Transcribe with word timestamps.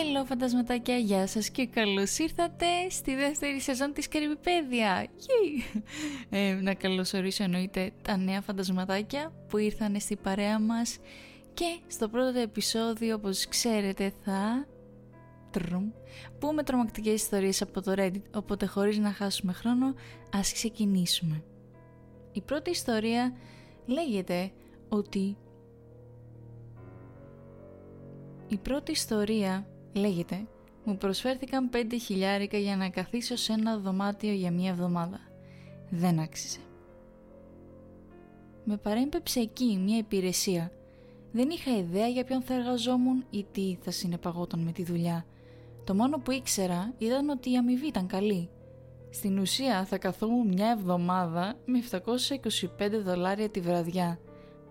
Hello 0.00 0.26
φαντασματάκια, 0.26 0.96
γεια 0.96 1.26
σας 1.26 1.50
και 1.50 1.66
καλώς 1.66 2.18
ήρθατε 2.18 2.66
στη 2.90 3.14
δεύτερη 3.14 3.60
σεζόν 3.60 3.92
της 3.92 4.08
Κρυμπηπέδια. 4.08 5.06
Ε, 6.30 6.58
να 6.62 6.74
καλωσορίσω 6.74 7.44
εννοείται 7.44 7.92
τα 8.02 8.16
νέα 8.16 8.40
φαντασματάκια 8.40 9.32
που 9.48 9.58
ήρθαν 9.58 10.00
στη 10.00 10.16
παρέα 10.16 10.60
μας 10.60 10.98
και 11.54 11.78
στο 11.86 12.08
πρώτο 12.08 12.38
επεισόδιο 12.38 13.14
όπως 13.14 13.48
ξέρετε 13.48 14.12
θα... 14.24 14.66
Τρούμ, 15.50 15.90
πούμε 16.38 16.62
τρομακτικές 16.62 17.14
ιστορίες 17.14 17.62
από 17.62 17.82
το 17.82 17.94
Reddit, 17.96 18.22
οπότε 18.34 18.66
χωρίς 18.66 18.98
να 18.98 19.12
χάσουμε 19.12 19.52
χρόνο 19.52 19.94
ας 20.32 20.52
ξεκινήσουμε. 20.52 21.42
Η 22.32 22.40
πρώτη 22.40 22.70
ιστορία 22.70 23.36
λέγεται 23.86 24.50
ότι 24.88 25.36
η 28.48 28.56
πρώτη 28.56 28.92
ιστορία 28.92 29.69
λέγεται 29.92 30.46
«Μου 30.84 30.96
προσφέρθηκαν 30.96 31.68
πέντε 31.70 31.96
χιλιάρικα 31.96 32.58
για 32.58 32.76
να 32.76 32.88
καθίσω 32.88 33.36
σε 33.36 33.52
ένα 33.52 33.78
δωμάτιο 33.78 34.32
για 34.32 34.50
μία 34.50 34.70
εβδομάδα. 34.70 35.20
Δεν 35.90 36.18
άξιζε». 36.18 36.58
Με 38.64 38.76
παρέμπεψε 38.76 39.40
εκεί 39.40 39.80
μια 39.84 39.98
υπηρεσία. 39.98 40.72
Δεν 41.32 41.50
είχα 41.50 41.76
ιδέα 41.76 42.06
για 42.06 42.24
ποιον 42.24 42.42
θα 42.42 42.54
εργαζόμουν 42.54 43.24
ή 43.30 43.46
τι 43.52 43.76
θα 43.80 43.90
συνεπαγόταν 43.90 44.60
με 44.60 44.72
τη 44.72 44.84
δουλειά. 44.84 45.24
Το 45.84 45.94
μόνο 45.94 46.18
που 46.18 46.30
ήξερα 46.30 46.94
ήταν 46.98 47.28
ότι 47.28 47.52
η 47.52 47.56
αμοιβή 47.56 47.86
ήταν 47.86 48.06
καλή. 48.06 48.48
Στην 49.10 49.38
ουσία 49.38 49.84
θα 49.84 49.98
καθόμουν 49.98 50.46
μια 50.46 50.70
εβδομάδα 50.70 51.54
με 51.64 51.78
725 51.90 52.90
δολάρια 53.04 53.48
τη 53.48 53.60
βραδιά 53.60 54.18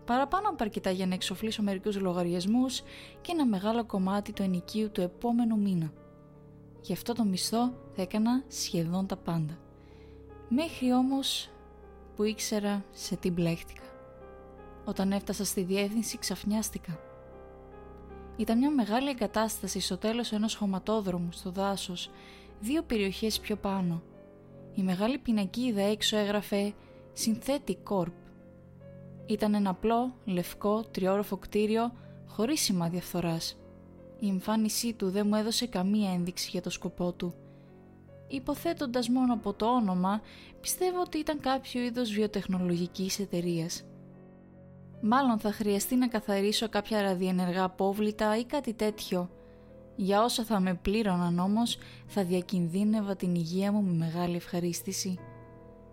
παραπάνω 0.10 0.50
από 0.50 0.64
αρκετά 0.64 0.92
για 0.92 1.08
να 1.08 1.14
εξοφλήσω 1.14 1.62
μερικούς 1.62 2.00
λογαριασμούς 2.00 2.82
και 3.22 3.32
ένα 3.32 3.46
μεγάλο 3.46 3.86
κομμάτι 3.86 4.34
του 4.34 4.42
ενοικίου 4.42 4.92
του 4.92 5.02
επόμενου 5.02 5.60
μήνα. 5.60 5.92
Γι' 6.82 6.94
αυτό 6.94 7.14
το 7.14 7.24
μισθό 7.24 7.74
θα 7.96 8.02
έκανα 8.02 8.44
σχεδόν 8.48 9.08
τα 9.08 9.16
πάντα. 9.16 9.58
Μέχρι 10.50 10.94
όμως 10.94 11.50
που 12.16 12.24
ήξερα 12.24 12.86
σε 12.92 13.16
τι 13.16 13.32
μπλέχτηκα. 13.32 13.84
Όταν 14.86 15.12
έφτασα 15.12 15.46
στη 15.46 15.62
διεύθυνση 15.64 16.18
ξαφνιάστηκα. 16.18 17.00
Ήταν 18.38 18.58
μια 18.58 18.72
μεγάλη 18.72 19.10
εγκατάσταση 19.10 19.80
στο 19.80 19.98
τέλος 19.98 20.32
ενός 20.32 20.56
χωματόδρομου 20.56 21.32
στο 21.32 21.52
δάσος, 21.52 22.10
δύο 22.60 22.82
περιοχές 22.82 23.40
πιο 23.40 23.56
πάνω. 23.56 24.02
Η 24.76 24.82
μεγάλη 24.84 25.18
πινακίδα 25.18 25.82
έξω 25.82 26.18
έγραφε 26.18 26.74
«Synthetic 27.26 27.78
Corp» 27.90 28.29
Ήταν 29.30 29.54
ένα 29.54 29.70
απλό, 29.70 30.14
λευκό, 30.26 30.84
τριόροφο 30.84 31.38
κτίριο 31.38 31.92
χωρίς 32.28 32.62
σημάδια 32.62 33.02
φθοράς. 33.02 33.58
Η 34.20 34.28
εμφάνισή 34.28 34.94
του 34.94 35.10
δεν 35.10 35.28
μου 35.28 35.36
έδωσε 35.36 35.68
καμία 35.68 36.12
ένδειξη 36.12 36.50
για 36.52 36.62
το 36.62 36.70
σκοπό 36.70 37.12
του. 37.12 37.34
Υποθέτοντας 38.28 39.10
μόνο 39.10 39.34
από 39.34 39.54
το 39.54 39.66
όνομα, 39.66 40.22
πιστεύω 40.62 41.02
ότι 41.02 41.18
ήταν 41.18 41.40
κάποιο 41.40 41.82
είδος 41.82 42.12
βιοτεχνολογικής 42.12 43.20
εταιρείας. 43.20 43.84
Μάλλον 45.02 45.40
θα 45.40 45.52
χρειαστεί 45.52 45.96
να 45.96 46.08
καθαρίσω 46.08 46.70
κάποια 46.70 47.02
ραδιενεργά 47.02 47.64
απόβλητα 47.64 48.38
ή 48.38 48.46
κάτι 48.46 48.74
τέτοιο. 48.74 49.30
Για 49.96 50.24
όσα 50.24 50.44
θα 50.44 50.60
με 50.60 50.74
πλήρωναν 50.74 51.40
όμως, 51.40 51.78
θα 52.08 52.24
διακινδύνευα 52.24 53.16
την 53.16 53.36
υγεία 53.36 53.72
μου 53.72 53.82
με 53.82 53.94
μεγάλη 53.94 54.36
ευχαρίστηση. 54.36 55.20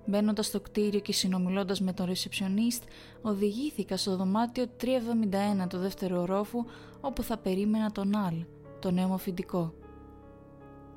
Μπαίνοντας 0.07 0.47
στο 0.47 0.61
κτίριο 0.61 1.01
και 1.01 1.13
συνομιλώντας 1.13 1.81
με 1.81 1.93
τον 1.93 2.07
ρεσεψιονίστ, 2.07 2.83
οδηγήθηκα 3.23 3.97
στο 3.97 4.17
δωμάτιο 4.17 4.67
371 4.81 5.67
του 5.69 5.79
δεύτερου 5.79 6.17
ορόφου 6.17 6.65
όπου 7.01 7.23
θα 7.23 7.37
περίμενα 7.37 7.93
τον 7.93 8.17
Αλ, 8.17 8.35
τον 8.81 8.95
νέο 8.95 9.19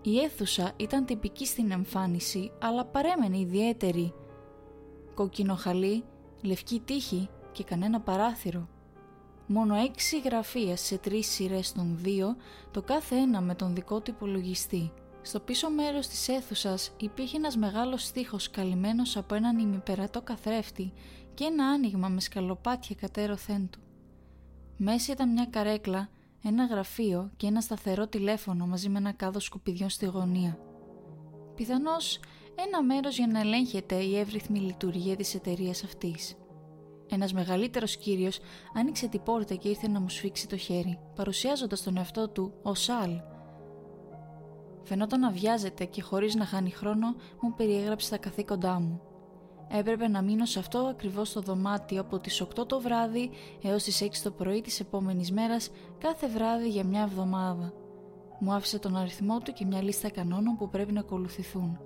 Η 0.01 0.19
αίθουσα 0.19 0.71
ήταν 0.77 1.05
τυπική 1.05 1.45
στην 1.45 1.71
εμφάνιση, 1.71 2.51
αλλά 2.59 2.85
παρέμενε 2.85 3.37
ιδιαίτερη. 3.37 4.13
Κόκκινο 5.13 5.55
χαλί, 5.55 6.03
λευκή 6.41 6.81
τύχη 6.85 7.29
και 7.51 7.63
κανένα 7.63 7.99
παράθυρο. 7.99 8.67
Μόνο 9.47 9.75
έξι 9.75 10.19
γραφεία 10.19 10.75
σε 10.75 10.97
τρεις 10.97 11.27
σειρές 11.27 11.71
των 11.71 11.97
δύο, 12.01 12.35
το 12.71 12.81
κάθε 12.81 13.15
ένα 13.15 13.41
με 13.41 13.55
τον 13.55 13.75
δικό 13.75 13.99
του 13.99 14.11
υπολογιστή. 14.11 14.91
Στο 15.21 15.39
πίσω 15.39 15.69
μέρος 15.69 16.07
της 16.07 16.27
αίθουσας 16.27 16.91
υπήρχε 16.97 17.37
ένας 17.37 17.57
μεγάλος 17.57 18.05
στίχος 18.05 18.49
καλυμμένος 18.49 19.17
από 19.17 19.35
έναν 19.35 19.59
ημιπερατό 19.59 20.21
καθρέφτη 20.21 20.93
και 21.33 21.43
ένα 21.43 21.65
άνοιγμα 21.65 22.07
με 22.07 22.19
σκαλοπάτια 22.19 22.95
κατέρωθέν 22.95 23.69
του. 23.69 23.79
Μέσα 24.77 25.11
ήταν 25.11 25.31
μια 25.31 25.45
καρέκλα, 25.45 26.09
ένα 26.43 26.65
γραφείο 26.65 27.31
και 27.37 27.47
ένα 27.47 27.61
σταθερό 27.61 28.07
τηλέφωνο 28.07 28.67
μαζί 28.67 28.89
με 28.89 28.97
ένα 28.97 29.11
κάδο 29.11 29.39
σκουπιδιών 29.39 29.89
στη 29.89 30.05
γωνία. 30.05 30.59
Πιθανώς 31.55 32.19
ένα 32.55 32.83
μέρος 32.83 33.17
για 33.17 33.27
να 33.27 33.39
ελέγχεται 33.39 33.95
η 33.95 34.17
εύρυθμη 34.17 34.59
λειτουργία 34.59 35.15
της 35.15 35.35
εταιρείας 35.35 35.83
αυτής. 35.83 36.35
Ένας 37.09 37.33
μεγαλύτερος 37.33 37.97
κύριος 37.97 38.39
άνοιξε 38.73 39.07
την 39.07 39.23
πόρτα 39.23 39.55
και 39.55 39.69
ήρθε 39.69 39.87
να 39.87 39.99
μου 39.99 40.09
σφίξει 40.09 40.47
το 40.47 40.57
χέρι, 40.57 40.99
παρουσιάζοντας 41.15 41.83
τον 41.83 41.97
εαυτό 41.97 42.29
του 42.29 42.53
ως 42.61 42.83
Σαλ, 42.83 43.21
Φαινόταν 44.83 45.19
να 45.19 45.31
βιάζεται 45.31 45.85
και 45.85 46.01
χωρίς 46.01 46.35
να 46.35 46.45
χάνει 46.45 46.69
χρόνο 46.69 47.15
μου 47.41 47.53
περιέγραψε 47.53 48.09
τα 48.09 48.17
καθήκοντά 48.17 48.79
μου. 48.79 49.01
Έπρεπε 49.71 50.07
να 50.07 50.21
μείνω 50.21 50.45
σε 50.45 50.59
αυτό 50.59 50.79
ακριβώς 50.79 51.31
το 51.31 51.41
δωμάτιο 51.41 52.01
από 52.01 52.19
τις 52.19 52.41
8 52.41 52.67
το 52.67 52.79
βράδυ 52.79 53.29
έως 53.61 53.83
τις 53.83 54.01
6 54.03 54.07
το 54.23 54.31
πρωί 54.31 54.61
της 54.61 54.79
επόμενης 54.79 55.31
μέρας 55.31 55.69
κάθε 55.97 56.27
βράδυ 56.27 56.69
για 56.69 56.83
μια 56.83 57.01
εβδομάδα. 57.01 57.73
Μου 58.39 58.53
άφησε 58.53 58.79
τον 58.79 58.97
αριθμό 58.97 59.39
του 59.39 59.53
και 59.53 59.65
μια 59.65 59.81
λίστα 59.81 60.09
κανόνων 60.09 60.57
που 60.57 60.69
πρέπει 60.69 60.93
να 60.93 60.99
ακολουθηθούν. 60.99 61.79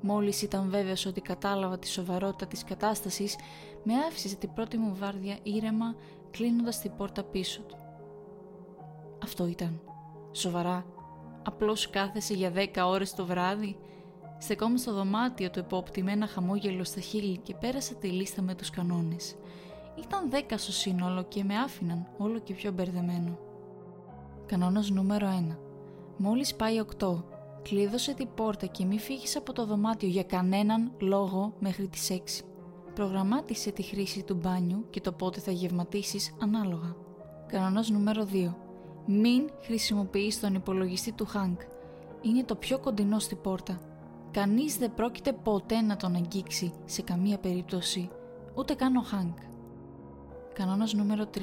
Μόλις 0.00 0.42
ήταν 0.42 0.70
βέβαιος 0.70 1.06
ότι 1.06 1.20
κατάλαβα 1.20 1.78
τη 1.78 1.88
σοβαρότητα 1.88 2.46
της 2.46 2.64
κατάστασης, 2.64 3.36
με 3.82 3.94
άφησε 4.08 4.36
την 4.36 4.52
πρώτη 4.52 4.76
μου 4.76 4.96
βάρδια 4.96 5.38
ήρεμα 5.42 5.94
κλείνοντας 6.30 6.80
την 6.80 6.96
πόρτα 6.96 7.22
πίσω 7.22 7.62
του. 7.62 7.76
Αυτό 9.22 9.46
ήταν. 9.46 9.80
Σοβαρά 10.32 10.84
Απλώς 11.48 11.90
κάθεσαι 11.90 12.34
για 12.34 12.50
δέκα 12.50 12.86
ώρες 12.86 13.14
το 13.14 13.26
βράδυ. 13.26 13.76
Στεκόμουν 14.38 14.78
στο 14.78 14.92
δωμάτιο 14.92 15.50
του 15.50 15.58
επόπτη 15.58 16.02
με 16.02 16.12
ένα 16.12 16.26
χαμόγελο 16.26 16.84
στα 16.84 17.00
χείλη 17.00 17.38
και 17.38 17.54
πέρασα 17.54 17.94
τη 17.94 18.08
λίστα 18.08 18.42
με 18.42 18.54
τους 18.54 18.70
κανόνες. 18.70 19.34
Ήταν 19.98 20.30
δέκα 20.30 20.58
στο 20.58 20.72
σύνολο 20.72 21.22
και 21.22 21.44
με 21.44 21.54
άφηναν 21.54 22.06
όλο 22.18 22.38
και 22.38 22.54
πιο 22.54 22.72
μπερδεμένο. 22.72 23.38
Κανόνας 24.46 24.90
νούμερο 24.90 25.28
1. 25.50 25.56
Μόλις 26.16 26.54
πάει 26.54 26.78
8, 26.78 27.24
κλείδωσε 27.62 28.14
την 28.14 28.28
πόρτα 28.34 28.66
και 28.66 28.84
μη 28.84 28.98
φύγεις 28.98 29.36
από 29.36 29.52
το 29.52 29.66
δωμάτιο 29.66 30.08
για 30.08 30.24
κανέναν 30.24 30.92
λόγο 30.98 31.52
μέχρι 31.58 31.88
τις 31.88 32.10
6. 32.10 32.44
Προγραμμάτισε 32.94 33.70
τη 33.70 33.82
χρήση 33.82 34.22
του 34.22 34.34
μπάνιου 34.34 34.86
και 34.90 35.00
το 35.00 35.12
πότε 35.12 35.40
θα 35.40 35.50
γευματίσεις 35.50 36.34
ανάλογα. 36.40 36.96
Κανόνας 37.46 37.90
νούμερο 37.90 38.24
2. 38.24 38.67
Μην 39.10 39.50
χρησιμοποιείς 39.62 40.40
τον 40.40 40.54
υπολογιστή 40.54 41.12
του 41.12 41.26
Χάνκ. 41.26 41.60
Είναι 42.20 42.44
το 42.44 42.54
πιο 42.54 42.78
κοντινό 42.78 43.18
στην 43.18 43.40
πόρτα. 43.40 43.80
Κανείς 44.30 44.76
δεν 44.76 44.94
πρόκειται 44.94 45.32
ποτέ 45.32 45.80
να 45.80 45.96
τον 45.96 46.14
αγγίξει 46.14 46.72
σε 46.84 47.02
καμία 47.02 47.38
περίπτωση, 47.38 48.10
ούτε 48.54 48.74
καν 48.74 48.96
ο 48.96 49.00
Χάνκ. 49.00 49.38
Κανόνας 50.52 50.92
νούμερο 50.92 51.24
3. 51.34 51.40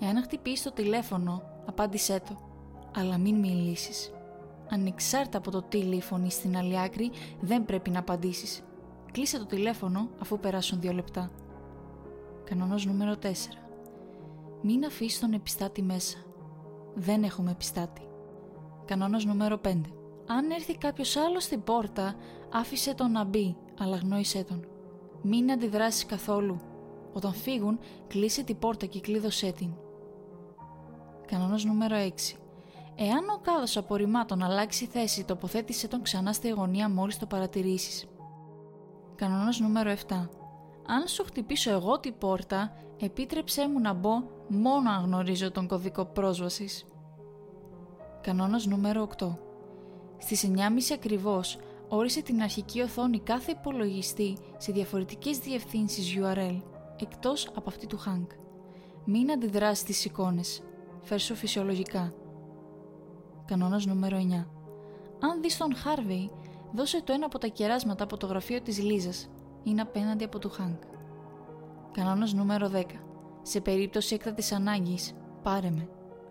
Εάν 0.00 0.22
χτυπήσεις 0.22 0.62
το 0.62 0.72
τηλέφωνο, 0.72 1.42
απάντησέ 1.66 2.22
το, 2.28 2.36
αλλά 2.94 3.18
μην 3.18 3.34
μιλήσεις. 3.34 4.12
Ανεξάρτητα 4.70 5.38
από 5.38 5.50
το 5.50 5.62
τι 5.62 5.82
λέει 5.82 6.02
φωνή 6.02 6.30
στην 6.30 6.56
άλλη 6.56 6.80
άκρη, 6.80 7.10
δεν 7.40 7.64
πρέπει 7.64 7.90
να 7.90 7.98
απαντήσεις. 7.98 8.62
Κλείσε 9.12 9.38
το 9.38 9.46
τηλέφωνο 9.46 10.08
αφού 10.20 10.38
περάσουν 10.38 10.80
δύο 10.80 10.92
λεπτά. 10.92 11.30
Κανόνας 12.44 12.84
νούμερο 12.84 13.16
4. 13.16 13.26
Μην 14.62 14.84
αφήσεις 14.84 15.20
τον 15.20 15.32
επιστάτη 15.32 15.82
μέσα 15.82 16.27
δεν 16.98 17.22
έχουμε 17.22 17.50
επιστάτη. 17.50 18.02
Κανόνας 18.84 19.24
νούμερο 19.24 19.60
5. 19.64 19.80
Αν 20.26 20.50
έρθει 20.50 20.76
κάποιος 20.76 21.16
άλλος 21.16 21.44
στην 21.44 21.62
πόρτα, 21.62 22.14
άφησε 22.52 22.94
τον 22.94 23.10
να 23.10 23.24
μπει, 23.24 23.56
αλλά 23.78 23.96
γνώρισέ 23.96 24.44
τον. 24.44 24.66
Μην 25.22 25.50
αντιδράσεις 25.50 26.06
καθόλου. 26.06 26.60
Όταν 27.12 27.32
φύγουν, 27.32 27.78
κλείσε 28.06 28.42
την 28.42 28.58
πόρτα 28.58 28.86
και 28.86 29.00
κλείδωσέ 29.00 29.52
την. 29.52 29.70
Κανόνας 31.26 31.64
νούμερο 31.64 31.96
6. 31.96 32.38
Εάν 32.94 33.28
ο 33.28 33.40
κάδος 33.42 33.76
απορριμμάτων 33.76 34.42
αλλάξει 34.42 34.86
θέση, 34.86 35.24
τοποθέτησε 35.24 35.88
τον 35.88 36.02
ξανά 36.02 36.32
στη 36.32 36.48
γωνία 36.48 36.88
μόλις 36.88 37.18
το 37.18 37.26
παρατηρήσεις. 37.26 38.06
Κανόνας 39.14 39.60
νούμερο 39.60 39.90
7. 39.90 40.28
Αν 40.86 41.06
σου 41.06 41.24
χτυπήσω 41.24 41.70
εγώ 41.70 42.00
την 42.00 42.18
πόρτα, 42.18 42.72
επίτρεψέ 43.00 43.68
μου 43.68 43.80
να 43.80 43.92
μπω 43.92 44.22
μόνο 44.48 44.90
αν 44.90 45.04
γνωρίζω 45.04 45.50
τον 45.50 45.66
κωδικό 45.66 46.04
πρόσβασης. 46.04 46.84
Κανόνας 48.20 48.66
νούμερο 48.66 49.02
8. 49.18 49.38
Στις 50.18 50.44
9.30 50.44 50.94
ακριβώς 50.94 51.58
όρισε 51.88 52.22
την 52.22 52.42
αρχική 52.42 52.80
οθόνη 52.80 53.20
κάθε 53.20 53.50
υπολογιστή 53.50 54.36
σε 54.56 54.72
διαφορετικές 54.72 55.38
διευθύνσεις 55.38 56.16
URL, 56.18 56.62
εκτός 57.00 57.48
από 57.54 57.68
αυτή 57.68 57.86
του 57.86 57.98
Hank. 57.98 58.26
Μην 59.04 59.30
αντιδράσεις 59.30 59.78
στις 59.78 60.04
εικόνες. 60.04 60.62
Φέρσου 61.02 61.34
φυσιολογικά. 61.34 62.12
Κανόνας 63.44 63.86
νούμερο 63.86 64.16
9. 64.16 64.46
Αν 65.20 65.40
δεις 65.42 65.56
τον 65.56 65.76
Χάρβεϊ, 65.76 66.30
δώσε 66.72 67.02
το 67.02 67.12
ένα 67.12 67.26
από 67.26 67.38
τα 67.38 67.46
κεράσματα 67.46 68.04
από 68.04 68.16
το 68.16 68.26
γραφείο 68.26 68.60
της 68.60 68.82
Λίζας. 68.82 69.30
Είναι 69.62 69.80
απέναντι 69.80 70.24
από 70.24 70.38
του 70.38 70.50
Χάνκ. 70.50 70.82
Κανόνας 71.98 72.32
νούμερο 72.32 72.70
10. 72.74 72.84
Σε 73.42 73.60
περίπτωση 73.60 74.14
έκτατης 74.14 74.52
ανάγκης, 74.52 75.12
πάρε 75.42 75.70
με, 75.70 75.88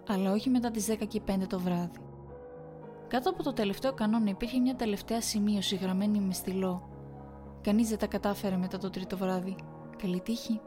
αλλά 0.07 0.31
όχι 0.31 0.49
μετά 0.49 0.71
τις 0.71 0.85
10 0.85 1.05
και 1.07 1.21
5 1.25 1.47
το 1.47 1.59
βράδυ. 1.59 1.99
Κάτω 3.07 3.29
από 3.29 3.43
το 3.43 3.53
τελευταίο 3.53 3.93
κανόνα 3.93 4.29
υπήρχε 4.29 4.59
μια 4.59 4.75
τελευταία 4.75 5.21
σημείωση 5.21 5.75
γραμμένη 5.75 6.19
με 6.19 6.33
στυλό. 6.33 6.89
Κανείς 7.61 7.89
δεν 7.89 7.97
τα 7.97 8.07
κατάφερε 8.07 8.57
μετά 8.57 8.77
το 8.77 8.89
τρίτο 8.89 9.17
βράδυ. 9.17 9.55
Καλή 10.01 10.19
τύχη. 10.19 10.61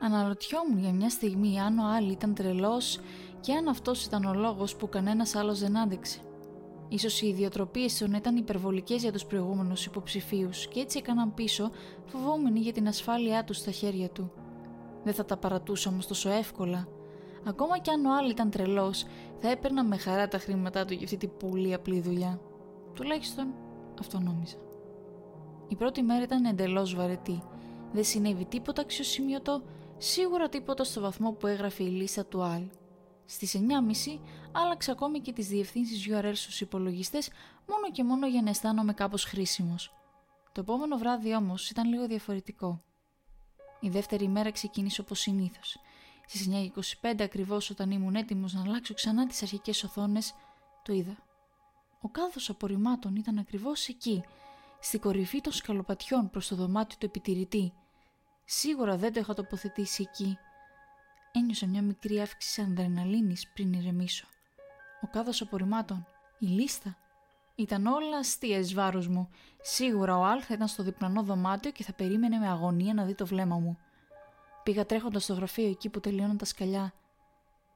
Αναρωτιόμουν 0.00 0.78
για 0.78 0.92
μια 0.92 1.10
στιγμή 1.10 1.60
αν 1.60 1.78
ο 1.78 1.86
Άλλη 1.86 2.12
ήταν 2.12 2.34
τρελός 2.34 3.00
και 3.40 3.52
αν 3.52 3.68
αυτός 3.68 4.04
ήταν 4.04 4.24
ο 4.24 4.34
λόγος 4.34 4.76
που 4.76 4.88
κανένας 4.88 5.34
άλλος 5.34 5.60
δεν 5.60 5.78
άντεξε. 5.78 6.20
Ίσως 6.88 7.22
οι 7.22 7.26
ιδιοτροπίες 7.26 7.98
τους 7.98 8.08
να 8.08 8.16
ήταν 8.16 8.36
υπερβολικές 8.36 9.02
για 9.02 9.12
τους 9.12 9.24
προηγούμενους 9.24 9.86
υποψηφίους 9.86 10.68
και 10.68 10.80
έτσι 10.80 10.98
έκαναν 10.98 11.34
πίσω, 11.34 11.70
φοβόμενοι 12.06 12.58
για 12.60 12.72
την 12.72 12.88
ασφάλειά 12.88 13.44
τους 13.44 13.56
στα 13.56 13.70
χέρια 13.70 14.08
του. 14.08 14.32
Δεν 15.04 15.14
θα 15.14 15.24
τα 15.24 15.36
παρατούσα 15.36 15.90
όμως 15.90 16.06
τόσο 16.06 16.30
εύκολα. 16.30 16.88
Ακόμα 17.46 17.78
κι 17.78 17.90
αν 17.90 18.04
ο 18.04 18.16
Άλλη 18.16 18.30
ήταν 18.30 18.50
τρελός, 18.50 19.04
θα 19.38 19.50
έπαιρνα 19.50 19.84
με 19.84 19.96
χαρά 19.96 20.28
τα 20.28 20.38
χρήματά 20.38 20.84
του 20.84 20.92
για 20.92 21.04
αυτή 21.04 21.16
την 21.16 21.30
πολύ 21.38 21.74
απλή 21.74 22.00
δουλειά. 22.00 22.40
Τουλάχιστον 22.94 23.46
αυτό 24.00 24.20
νόμιζα. 24.20 24.56
Η 25.68 25.74
πρώτη 25.76 26.02
μέρα 26.02 26.22
ήταν 26.22 26.44
εντελώς 26.44 26.94
βαρετή. 26.94 27.42
Δεν 27.92 28.04
συνέβη 28.04 28.44
τίποτα 28.44 28.82
αξιοσημείωτο, 28.82 29.62
σίγουρα 29.96 30.48
τίποτα 30.48 30.84
στο 30.84 31.00
βαθμό 31.00 31.32
που 31.32 31.46
έγραφε 31.46 31.82
η 31.82 31.88
λίστα 31.88 32.24
του 32.26 32.42
Αλ. 32.42 32.62
Στις 33.24 33.56
9.30 33.56 34.20
άλλαξα 34.54 34.92
ακόμη 34.92 35.20
και 35.20 35.32
τις 35.32 35.48
διευθύνσεις 35.48 36.06
URL 36.10 36.32
στους 36.34 36.60
υπολογιστές 36.60 37.30
μόνο 37.68 37.90
και 37.92 38.04
μόνο 38.04 38.26
για 38.26 38.42
να 38.42 38.50
αισθάνομαι 38.50 38.92
κάπως 38.92 39.24
χρήσιμος. 39.24 39.94
Το 40.52 40.60
επόμενο 40.60 40.96
βράδυ 40.96 41.34
όμως 41.34 41.70
ήταν 41.70 41.88
λίγο 41.88 42.06
διαφορετικό. 42.06 42.80
Η 43.80 43.88
δεύτερη 43.88 44.28
μέρα 44.28 44.50
ξεκίνησε 44.50 45.00
όπως 45.00 45.20
συνήθως. 45.20 45.78
Στις 46.26 46.48
9.25 47.00 47.22
ακριβώς 47.22 47.70
όταν 47.70 47.90
ήμουν 47.90 48.14
έτοιμος 48.14 48.52
να 48.52 48.60
αλλάξω 48.60 48.94
ξανά 48.94 49.26
τις 49.26 49.42
αρχικές 49.42 49.84
οθόνες, 49.84 50.34
το 50.82 50.92
είδα. 50.92 51.16
Ο 52.00 52.08
κάδος 52.08 52.50
απορριμμάτων 52.50 53.16
ήταν 53.16 53.38
ακριβώς 53.38 53.88
εκεί, 53.88 54.22
στην 54.80 55.00
κορυφή 55.00 55.40
των 55.40 55.52
σκαλοπατιών 55.52 56.30
προς 56.30 56.48
το 56.48 56.56
δωμάτιο 56.56 56.96
του 56.98 57.06
επιτηρητή. 57.06 57.72
Σίγουρα 58.44 58.96
δεν 58.96 59.12
το 59.12 59.20
είχα 59.20 59.34
τοποθετήσει 59.34 60.02
εκεί. 60.02 60.38
Ένιωσα 61.32 61.66
μια 61.66 61.82
μικρή 61.82 62.20
αύξηση 62.20 62.60
ανδρεναλίνης 62.60 63.48
πριν 63.54 63.72
ηρεμήσω. 63.72 64.26
Ο 65.04 65.06
κάδος 65.06 65.40
απορριμμάτων, 65.40 66.06
η 66.38 66.46
λίστα. 66.46 66.96
Ήταν 67.54 67.86
όλα 67.86 68.16
αστεία 68.16 68.58
εις 68.58 68.74
βάρος 68.74 69.08
μου. 69.08 69.28
Σίγουρα 69.62 70.18
ο 70.18 70.24
Αλ 70.24 70.42
θα 70.44 70.54
ήταν 70.54 70.68
στο 70.68 70.82
διπλανό 70.82 71.22
δωμάτιο 71.22 71.70
και 71.70 71.82
θα 71.82 71.92
περίμενε 71.92 72.38
με 72.38 72.48
αγωνία 72.48 72.94
να 72.94 73.04
δει 73.04 73.14
το 73.14 73.26
βλέμμα 73.26 73.58
μου. 73.58 73.78
Πήγα 74.62 74.86
τρέχοντας 74.86 75.22
στο 75.24 75.34
γραφείο 75.34 75.68
εκεί 75.68 75.88
που 75.88 76.00
τελειώναν 76.00 76.36
τα 76.36 76.44
σκαλιά. 76.44 76.92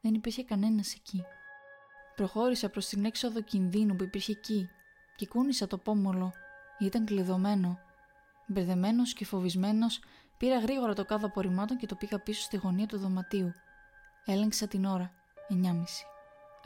Δεν 0.00 0.14
υπήρχε 0.14 0.44
κανένας 0.44 0.94
εκεί. 0.94 1.22
Προχώρησα 2.16 2.68
προς 2.68 2.86
την 2.86 3.04
έξοδο 3.04 3.40
κινδύνου 3.40 3.96
που 3.96 4.04
υπήρχε 4.04 4.32
εκεί 4.32 4.68
και 5.16 5.26
κούνησα 5.26 5.66
το 5.66 5.78
πόμολο 5.78 6.32
ήταν 6.78 7.04
κλειδωμένο. 7.04 7.78
Μπερδεμένος 8.46 9.12
και 9.12 9.24
φοβισμένος, 9.24 10.00
πήρα 10.36 10.58
γρήγορα 10.58 10.94
το 10.94 11.04
κάδο 11.04 11.26
απορριμμάτων 11.26 11.76
και 11.76 11.86
το 11.86 11.94
πήγα 11.94 12.18
πίσω 12.18 12.42
στη 12.42 12.56
γωνία 12.56 12.86
του 12.86 12.98
δωματίου. 12.98 13.52
Έλεγξα 14.24 14.68
την 14.68 14.84
ώρα. 14.84 15.12
9.30. 15.48 16.17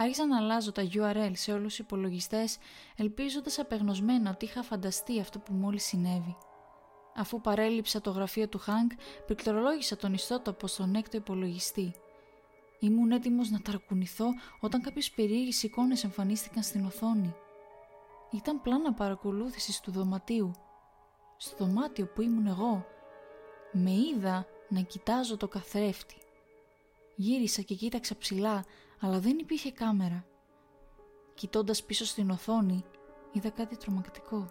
Άρχισα 0.03 0.27
να 0.27 0.37
αλλάζω 0.37 0.73
τα 0.73 0.83
URL 0.93 1.31
σε 1.33 1.53
όλους 1.53 1.69
τους 1.69 1.79
υπολογιστές, 1.79 2.59
ελπίζοντας 2.97 3.59
απεγνωσμένα 3.59 4.31
ότι 4.31 4.45
είχα 4.45 4.63
φανταστεί 4.63 5.21
αυτό 5.21 5.39
που 5.39 5.53
μόλις 5.53 5.85
συνέβη. 5.85 6.37
Αφού 7.17 7.41
παρέλειψα 7.41 8.01
το 8.01 8.11
γραφείο 8.11 8.49
του 8.49 8.59
Χάνκ, 8.59 8.91
πληκτρολόγησα 9.27 9.97
τον 9.97 10.13
ιστότοπο 10.15 10.67
στον 10.67 10.95
έκτο 10.95 11.17
υπολογιστή. 11.17 11.95
Ήμουν 12.79 13.11
έτοιμος 13.11 13.51
να 13.51 13.61
ταρακουνηθώ 13.61 14.27
όταν 14.61 14.83
κάποιες 14.83 15.11
περίεργες 15.11 15.63
εικόνες 15.63 16.05
εμφανίστηκαν 16.05 16.63
στην 16.63 16.85
οθόνη. 16.85 17.35
Ήταν 18.31 18.63
πλάνα 18.63 18.93
παρακολούθησης 18.93 19.81
του 19.81 19.91
δωματίου. 19.91 20.53
Στο 21.37 21.65
δωμάτιο 21.65 22.07
που 22.07 22.23
ήμουν 22.23 22.47
εγώ, 22.47 22.87
με 23.73 23.91
είδα 23.91 24.47
να 24.69 24.81
κοιτάζω 24.81 25.37
το 25.37 25.49
καθρέφτη. 25.49 26.17
Γύρισα 27.17 27.63
και 27.63 27.75
κοίταξα 27.75 28.17
ψηλά, 28.17 28.65
αλλά 29.05 29.21
δεν 29.21 29.39
υπήρχε 29.39 29.73
κάμερα. 29.73 30.25
Κοιτώντας 31.35 31.85
πίσω 31.85 32.05
στην 32.05 32.31
οθόνη, 32.31 32.85
είδα 33.33 33.51
κάτι 33.51 33.77
τρομακτικό. 33.77 34.51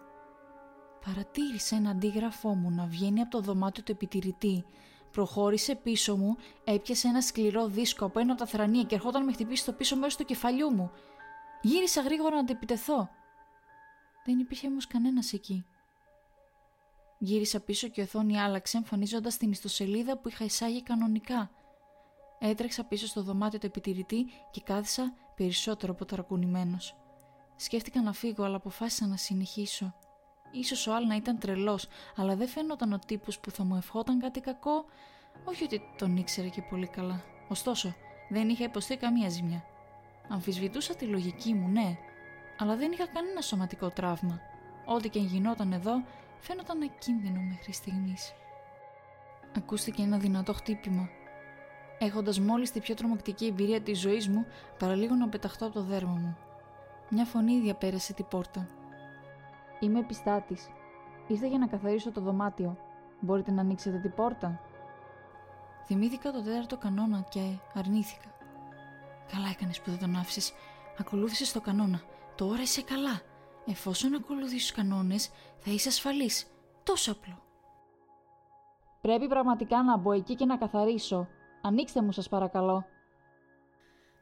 Παρατήρησε 1.05 1.75
ένα 1.75 1.89
αντίγραφό 1.89 2.55
μου 2.55 2.71
να 2.71 2.85
βγαίνει 2.85 3.21
από 3.21 3.31
το 3.31 3.41
δωμάτιο 3.41 3.83
του 3.83 3.91
επιτηρητή. 3.91 4.65
Προχώρησε 5.11 5.75
πίσω 5.75 6.17
μου, 6.17 6.35
έπιασε 6.63 7.07
ένα 7.07 7.21
σκληρό 7.21 7.67
δίσκο 7.67 8.05
από 8.05 8.19
ένα 8.19 8.31
από 8.31 8.41
τα 8.41 8.47
θρανία 8.47 8.83
και 8.83 8.95
ερχόταν 8.95 9.23
με 9.23 9.33
χτυπήσει 9.33 9.61
στο 9.61 9.73
πίσω 9.73 9.95
μέρος 9.95 10.15
του 10.15 10.25
κεφαλιού 10.25 10.71
μου. 10.71 10.91
Γύρισα 11.61 12.01
γρήγορα 12.01 12.35
να 12.35 12.43
το 12.43 12.51
επιτεθώ. 12.51 13.09
Δεν 14.25 14.39
υπήρχε 14.39 14.67
όμως 14.67 14.87
κανένας 14.87 15.33
εκεί. 15.33 15.65
Γύρισα 17.17 17.59
πίσω 17.59 17.87
και 17.87 18.01
η 18.01 18.03
οθόνη 18.03 18.39
άλλαξε, 18.39 18.77
εμφανίζοντας 18.77 19.37
την 19.37 19.51
ιστοσελίδα 19.51 20.17
που 20.17 20.27
είχα 20.27 20.45
εισάγει 20.45 20.83
κανονικά. 20.83 21.51
Έτρεξα 22.43 22.83
πίσω 22.83 23.07
στο 23.07 23.21
δωμάτιο 23.21 23.59
του 23.59 23.65
επιτηρητή 23.65 24.25
και 24.51 24.61
κάθισα 24.61 25.13
περισσότερο 25.35 25.91
από 25.91 26.05
ταρακουνημένο. 26.05 26.77
Σκέφτηκα 27.55 28.01
να 28.01 28.13
φύγω, 28.13 28.43
αλλά 28.43 28.55
αποφάσισα 28.55 29.07
να 29.07 29.17
συνεχίσω. 29.17 29.93
σω 30.63 30.91
ο 30.91 30.95
Άλλ 30.95 31.07
να 31.07 31.15
ήταν 31.15 31.39
τρελός, 31.39 31.87
αλλά 32.15 32.35
δεν 32.35 32.47
φαίνονταν 32.47 32.93
ο 32.93 32.99
τύπος 33.05 33.39
που 33.39 33.51
θα 33.51 33.63
μου 33.63 33.75
ευχόταν 33.75 34.19
κάτι 34.19 34.39
κακό, 34.39 34.85
όχι 35.43 35.63
ότι 35.63 35.81
τον 35.97 36.17
ήξερε 36.17 36.47
και 36.47 36.61
πολύ 36.61 36.87
καλά. 36.87 37.23
Ωστόσο, 37.49 37.95
δεν 38.29 38.49
είχα 38.49 38.63
υποστεί 38.63 38.97
καμία 38.97 39.29
ζημιά. 39.29 39.63
Αμφισβητούσα 40.29 40.95
τη 40.95 41.05
λογική 41.05 41.53
μου, 41.53 41.67
ναι, 41.67 41.97
αλλά 42.57 42.75
δεν 42.75 42.91
είχα 42.91 43.07
κανένα 43.07 43.41
σωματικό 43.41 43.89
τραύμα. 43.89 44.39
Ό,τι 44.85 45.09
και 45.09 45.19
γινόταν 45.19 45.71
εδώ 45.73 46.03
φαίνονταν 46.39 46.81
ακίνδυνο 46.81 47.39
μέχρι 47.39 47.73
στιγμής. 47.73 48.33
Ακούστηκε 49.57 50.01
ένα 50.01 50.17
δυνατό 50.17 50.53
χτύπημα. 50.53 51.09
Έχοντας 52.03 52.39
μόλις 52.39 52.71
τη 52.71 52.79
πιο 52.79 52.95
τρομακτική 52.95 53.45
εμπειρία 53.45 53.81
της 53.81 53.99
ζωής 53.99 54.27
μου, 54.27 54.45
παραλίγο 54.79 55.15
να 55.15 55.29
πεταχτώ 55.29 55.65
από 55.65 55.73
το 55.73 55.83
δέρμα 55.83 56.11
μου. 56.11 56.37
Μια 57.09 57.25
φωνή 57.25 57.59
διαπέρασε 57.59 58.13
την 58.13 58.25
πόρτα. 58.29 58.67
Είμαι 59.79 59.99
επιστάτης. 59.99 60.69
Ήρθα 61.27 61.45
για 61.45 61.57
να 61.57 61.67
καθαρίσω 61.67 62.11
το 62.11 62.21
δωμάτιο. 62.21 62.77
Μπορείτε 63.19 63.51
να 63.51 63.61
ανοίξετε 63.61 63.97
την 63.97 64.13
πόρτα. 64.13 64.59
Θυμήθηκα 65.85 66.31
το 66.31 66.41
τέταρτο 66.41 66.77
κανόνα 66.77 67.25
και 67.29 67.57
αρνήθηκα. 67.73 68.29
Καλά 69.31 69.47
έκανες 69.49 69.81
που 69.81 69.89
δεν 69.89 69.99
τον 69.99 70.15
άφησες. 70.15 70.53
Ακολούθησες 70.99 71.51
το 71.51 71.61
κανόνα. 71.61 72.01
Τώρα 72.35 72.61
είσαι 72.61 72.81
καλά. 72.81 73.21
Εφόσον 73.65 74.13
ακολουθείς 74.13 74.61
τους 74.61 74.71
κανόνες, 74.71 75.29
θα 75.57 75.71
είσαι 75.71 75.89
ασφαλής. 75.89 76.47
Τόσο 76.83 77.11
απλό. 77.11 77.43
Πρέπει 79.01 79.27
πραγματικά 79.27 79.83
να 79.83 79.97
μπω 79.97 80.11
εκεί 80.11 80.35
και 80.35 80.45
να 80.45 80.57
καθαρίσω. 80.57 81.27
Ανοίξτε 81.61 82.01
μου 82.01 82.11
σας 82.11 82.29
παρακαλώ. 82.29 82.85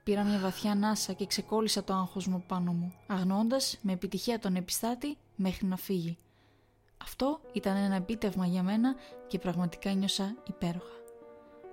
Πήρα 0.04 0.24
μια 0.24 0.40
βαθιά 0.40 0.72
ανάσα 0.72 1.14
και 1.14 1.26
ξεκόλλησα 1.26 1.84
το 1.84 1.94
άγχος 1.94 2.28
μου 2.28 2.44
πάνω 2.48 2.72
μου, 2.72 2.94
αγνώντας 3.08 3.78
με 3.82 3.92
επιτυχία 3.92 4.40
τον 4.40 4.56
επιστάτη 4.56 5.18
μέχρι 5.36 5.66
να 5.66 5.76
φύγει. 5.76 6.18
Αυτό 6.98 7.40
ήταν 7.54 7.76
ένα 7.76 7.96
επίτευγμα 7.96 8.46
για 8.46 8.64
μένα 8.64 8.96
και 9.28 9.40
πραγματικά 9.40 9.92
νιώσα 9.92 10.36
υπέροχα. 10.48 10.98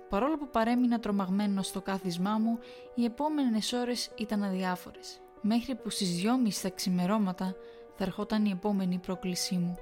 Παρόλο 0.09 0.37
που 0.37 0.49
παρέμεινα 0.49 0.99
τρομαγμένο 0.99 1.61
στο 1.61 1.81
κάθισμά 1.81 2.37
μου, 2.37 2.59
οι 2.95 3.05
επόμενες 3.05 3.73
ώρες 3.73 4.11
ήταν 4.17 4.43
αδιάφορες 4.43 5.21
μέχρι 5.41 5.75
που 5.75 5.89
στις 5.89 6.21
2.30 6.23 6.61
τα 6.61 6.69
ξημερώματα 6.69 7.55
θα 7.95 8.03
ερχόταν 8.03 8.45
η 8.45 8.49
επόμενη 8.49 8.97
πρόκλησή 8.97 9.55
μου. 9.55 9.75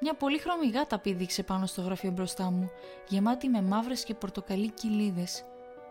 Μια 0.00 0.14
πολύχρωμη 0.14 0.68
γάτα 0.68 0.98
πήδηξε 0.98 1.42
πάνω 1.42 1.66
στο 1.66 1.80
γραφείο 1.82 2.10
μπροστά 2.10 2.50
μου, 2.50 2.70
γεμάτη 3.08 3.48
με 3.48 3.62
μαύρες 3.62 4.04
και 4.04 4.14
πορτοκαλί 4.14 4.70
κοιλίδες. 4.70 5.44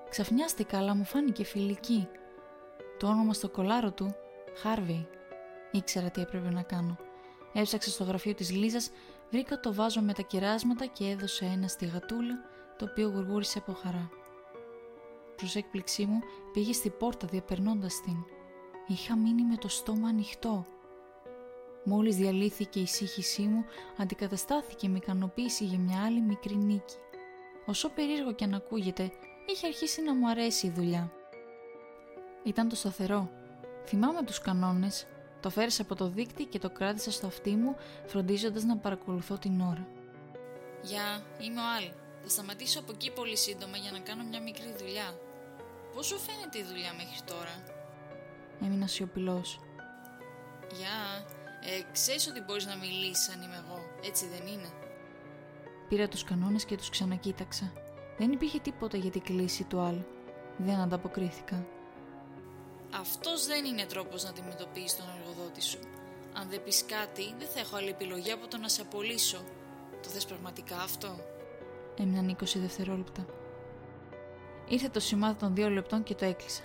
Ξαφνιάστηκα, 0.09 0.77
αλλά 0.77 0.95
μου 0.95 1.03
φάνηκε 1.03 1.43
φιλική. 1.43 2.07
Το 2.99 3.07
όνομα 3.07 3.33
στο 3.33 3.49
κολάρο 3.49 3.91
του, 3.91 4.15
Χάρβεϊ. 4.55 5.07
Ήξερα 5.71 6.09
τι 6.09 6.21
έπρεπε 6.21 6.49
να 6.49 6.61
κάνω. 6.61 6.97
Έψαξα 7.53 7.89
στο 7.89 8.03
γραφείο 8.03 8.33
της 8.33 8.51
Λίζας, 8.51 8.91
βρήκα 9.31 9.59
το 9.59 9.73
βάζο 9.73 10.01
με 10.01 10.13
τα 10.13 10.21
κεράσματα 10.21 10.85
και 10.85 11.05
έδωσε 11.05 11.45
ένα 11.45 11.67
στη 11.67 11.85
γατούλα, 11.85 12.35
το 12.77 12.85
οποίο 12.85 13.09
γουργούρισε 13.09 13.57
από 13.57 13.73
χαρά. 13.73 14.09
Προς 15.35 15.55
έκπληξή 15.55 16.05
μου 16.05 16.19
πήγε 16.53 16.73
στη 16.73 16.89
πόρτα 16.89 17.27
διαπερνώντας 17.27 18.01
την. 18.01 18.17
Είχα 18.87 19.17
μείνει 19.17 19.43
με 19.43 19.55
το 19.55 19.67
στόμα 19.67 20.07
ανοιχτό. 20.07 20.65
Μόλις 21.87 22.15
διαλύθηκε 22.15 22.79
η 22.79 22.87
σύγχυσή 22.87 23.41
μου, 23.41 23.65
αντικαταστάθηκε 23.97 24.87
με 24.87 24.97
ικανοποίηση 24.97 25.65
για 25.65 25.79
μια 25.79 26.03
άλλη 26.03 26.21
μικρή 26.21 26.55
νίκη. 26.55 26.95
Όσο 27.65 27.89
περίεργο 27.89 28.33
και 28.33 28.43
αν 28.43 28.53
ακούγεται, 28.53 29.11
είχε 29.45 29.67
αρχίσει 29.67 30.01
να 30.01 30.15
μου 30.15 30.29
αρέσει 30.29 30.67
η 30.67 30.69
δουλειά. 30.69 31.11
Ήταν 32.43 32.69
το 32.69 32.75
σταθερό, 32.75 33.29
Θυμάμαι 33.85 34.23
τους 34.23 34.39
κανόνες, 34.39 35.05
το 35.41 35.49
φέρεσα 35.49 35.81
από 35.81 35.95
το 35.95 36.07
δίκτυ 36.07 36.43
και 36.45 36.59
το 36.59 36.69
κράτησα 36.69 37.11
στο 37.11 37.27
αυτί 37.27 37.55
μου, 37.55 37.75
φροντίζοντας 38.05 38.63
να 38.63 38.77
παρακολουθώ 38.77 39.37
την 39.37 39.61
ώρα. 39.61 39.87
Γεια, 40.81 41.23
είμαι 41.41 41.61
ο 41.61 41.63
Αλ. 41.77 41.91
Θα 42.23 42.29
σταματήσω 42.29 42.79
από 42.79 42.91
εκεί 42.91 43.11
πολύ 43.11 43.37
σύντομα 43.37 43.77
για 43.77 43.91
να 43.91 43.99
κάνω 43.99 44.23
μια 44.23 44.41
μικρή 44.41 44.75
δουλειά. 44.77 45.17
Πώς 45.93 46.05
σου 46.05 46.17
φαίνεται 46.19 46.57
η 46.57 46.63
δουλειά 46.63 46.93
μέχρι 46.93 47.21
τώρα; 47.25 47.63
Έμεινα 48.61 48.87
σιωπηλός. 48.87 49.59
Γεια, 50.77 51.25
ε, 51.61 51.91
ξέρεις 51.91 52.27
ότι 52.27 52.41
μπορείς 52.41 52.65
να 52.65 52.75
μιλήσεις 52.75 53.29
αν 53.29 53.41
είμαι 53.41 53.63
εγώ, 53.65 53.79
έτσι 54.05 54.25
δεν 54.27 54.47
είναι; 54.47 54.69
Πήρα 55.89 56.07
τους 56.07 56.23
κανόνες 56.23 56.65
και 56.65 56.77
τους 56.77 56.89
ξανακοίταξα. 56.89 57.73
Δεν 58.17 58.31
υπήρχε 58.31 58.59
τίποτα 58.59 58.97
για 58.97 59.11
την 59.11 59.21
κλίση 59.21 59.63
του 59.63 59.79
Αλ. 59.79 59.95
Δεν 60.57 60.75
ανταποκρίθηκα. 60.75 61.65
Αυτός 62.99 63.45
δεν 63.45 63.65
είναι 63.65 63.85
τρόπος 63.85 64.23
να 64.23 64.29
αντιμετωπίσεις 64.29 64.97
τον 64.97 65.05
εργοδότη 65.17 65.61
σου. 65.61 65.79
Αν 66.33 66.49
δεν 66.49 66.63
πεις 66.63 66.85
κάτι, 66.85 67.33
δεν 67.37 67.47
θα 67.47 67.59
έχω 67.59 67.75
άλλη 67.75 67.89
επιλογή 67.89 68.31
από 68.31 68.47
το 68.47 68.57
να 68.57 68.67
σε 68.69 68.81
απολύσω. 68.81 69.43
Το 70.03 70.09
θες 70.09 70.25
πραγματικά 70.25 70.77
αυτό; 70.77 71.15
Έμειναν 71.97 72.37
20 72.41 72.59
δευτερόλεπτα. 72.59 73.25
Ήρθε 74.67 74.89
το 74.89 74.99
σημάδι 74.99 75.39
των 75.39 75.55
δύο 75.55 75.69
λεπτών 75.69 76.03
και 76.03 76.15
το 76.15 76.25
έκλεισα. 76.25 76.63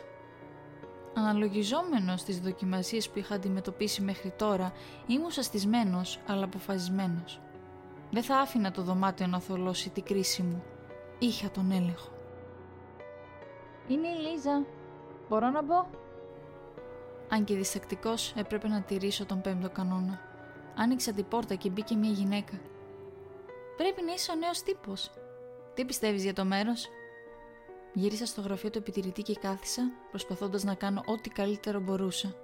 Αναλογιζόμενος 1.15 2.23
τις 2.23 2.41
δοκιμασίες 2.41 3.11
που 3.11 3.19
είχα 3.19 3.35
αντιμετωπίσει 3.35 4.03
μέχρι 4.03 4.31
τώρα, 4.31 4.73
ήμουν 5.07 5.31
σαστισμένος 5.31 6.21
αλλά 6.27 6.45
αποφασισμένος. 6.45 7.41
Δεν 8.11 8.23
θα 8.23 8.37
άφηνα 8.37 8.71
το 8.71 8.83
δωμάτιο 8.83 9.27
να 9.27 9.41
θολώσει 9.41 9.91
την 9.91 10.03
κρίση 10.03 10.43
μου. 10.43 10.63
Είχα 11.19 11.51
τον 11.51 11.71
έλεγχο. 11.71 12.13
Είναι 13.89 14.09
η 14.09 14.15
Λίζα. 14.15 14.65
Μπορώ 15.29 15.51
να 15.51 15.63
μπω; 15.63 15.87
Αν 17.29 17.45
και 17.45 17.55
διστακτικός, 17.55 18.33
έπρεπε 18.37 18.69
να 18.69 18.83
τηρήσω 18.83 19.27
τον 19.27 19.41
πέμπτο 19.41 19.71
κανόνα. 19.71 20.21
Άνοιξα 20.77 21.13
την 21.13 21.29
πόρτα 21.29 21.55
και 21.55 21.71
μπήκε 21.71 21.97
μια 21.97 22.11
γυναίκα. 22.11 22.61
Πρέπει 23.77 24.03
να 24.03 24.13
είσαι 24.13 24.33
ο 24.33 24.35
νέος 24.35 24.63
τύπος. 24.63 25.11
Τι 25.75 25.85
πιστεύεις 25.85 26.23
για 26.23 26.33
το 26.33 26.45
μέρος, 26.45 26.89
Γύρισα 27.93 28.27
στο 28.27 28.41
γραφείο 28.41 28.71
του 28.71 28.79
επιτηρητή 28.79 29.23
και 29.23 29.35
κάθισα, 29.35 29.83
προσπαθώντας 30.11 30.65
να 30.65 30.75
κάνω 30.75 31.03
ό,τι 31.07 31.31
καλύτερο 31.31 31.81
μπορούσα. 31.81 32.35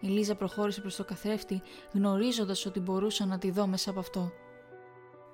Η 0.00 0.06
Λίζα 0.06 0.34
προχώρησε 0.34 0.80
προς 0.80 0.96
το 0.96 1.04
καθρέφτη, 1.04 1.62
γνωρίζοντας 1.92 2.66
ότι 2.66 2.80
μπορούσα 2.80 3.26
να 3.26 3.38
τη 3.38 3.50
δω 3.50 3.66
μέσα 3.66 3.90
από 3.90 3.98
αυτό. 3.98 4.32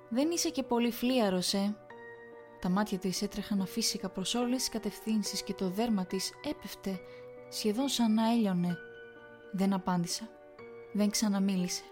Δεν 0.09 0.31
είσαι 0.31 0.49
και 0.49 0.63
πολύ 0.63 0.91
φλίαρος, 0.91 1.53
ε; 1.53 1.75
Τα 2.61 2.69
μάτια 2.69 2.97
της 2.97 3.21
έτρεχαν 3.21 3.61
αφύσικα 3.61 4.09
προς 4.09 4.35
όλες 4.35 4.57
τις 4.57 4.69
κατευθύνσεις 4.69 5.43
και 5.43 5.53
το 5.53 5.69
δέρμα 5.69 6.05
της 6.05 6.31
έπεφτε, 6.49 6.99
σχεδόν 7.49 7.87
σαν 7.87 8.13
να 8.13 8.31
έλειωνε. 8.31 8.77
Δεν 9.51 9.73
απάντησα. 9.73 10.29
Δεν 10.93 11.09
ξαναμίλησε. 11.09 11.83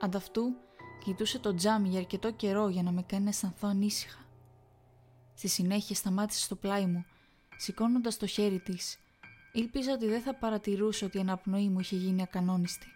Ανταυτού 0.00 0.56
κοιτούσε 1.04 1.38
το 1.38 1.54
τζάμι 1.54 1.88
για 1.88 1.98
αρκετό 1.98 2.30
καιρό 2.30 2.68
για 2.68 2.82
να 2.82 2.90
με 2.90 3.02
κάνει 3.02 3.22
να 3.22 3.28
αισθανθώ 3.28 3.68
ανήσυχα. 3.68 4.27
Στη 5.38 5.48
συνέχεια 5.48 5.94
σταμάτησε 5.94 6.42
στο 6.42 6.54
πλάι 6.54 6.86
μου, 6.86 7.04
σηκώνοντας 7.56 8.16
το 8.16 8.26
χέρι 8.26 8.58
της. 8.58 8.98
Ήλπιζα 9.52 9.92
ότι 9.92 10.06
δεν 10.06 10.20
θα 10.20 10.34
παρατηρούσε 10.34 11.04
ότι 11.04 11.16
η 11.16 11.20
αναπνοή 11.20 11.68
μου 11.68 11.80
είχε 11.80 11.96
γίνει 11.96 12.22
ακανόνιστη. 12.22 12.86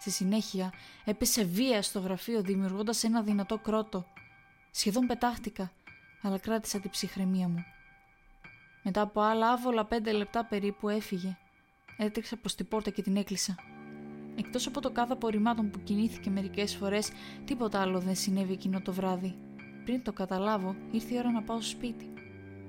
Στη 0.00 0.10
συνέχεια 0.10 0.72
έπεσε 1.04 1.44
βία 1.44 1.82
στο 1.82 2.00
γραφείο 2.00 2.42
δημιουργώντας 2.42 3.04
ένα 3.04 3.22
δυνατό 3.22 3.58
κρότο. 3.58 4.06
Σχεδόν 4.70 5.06
πετάχτηκα, 5.06 5.72
αλλά 6.22 6.38
κράτησα 6.38 6.80
την 6.80 6.90
ψυχραιμία 6.90 7.48
μου. 7.48 7.64
Μετά 8.82 9.00
από 9.00 9.20
άλλα 9.20 9.50
άβολα 9.52 9.84
πέντε 9.84 10.12
λεπτά 10.12 10.44
περίπου 10.44 10.88
έφυγε. 10.88 11.36
Έτρεξα 11.96 12.36
προς 12.36 12.54
την 12.54 12.68
πόρτα 12.68 12.90
και 12.90 13.02
την 13.02 13.16
έκλεισα. 13.16 13.54
Εκτός 14.36 14.66
από 14.66 14.80
το 14.80 14.90
κάθε 14.90 15.12
απορριμμάτων 15.12 15.70
που 15.70 15.82
κινήθηκε 15.82 16.30
μερικές 16.30 16.76
φορές, 16.76 17.10
τίποτα 17.44 17.80
άλλο 17.80 18.00
δεν 18.00 18.14
συνέβη 18.14 18.52
εκείνο 18.52 18.80
το 18.80 18.92
βράδυ. 18.92 19.43
Πριν 19.84 20.02
το 20.02 20.12
καταλάβω, 20.12 20.76
ήρθε 20.90 21.14
η 21.14 21.18
ώρα 21.18 21.30
να 21.30 21.42
πάω 21.42 21.60
στο 21.60 21.70
σπίτι. 21.70 22.12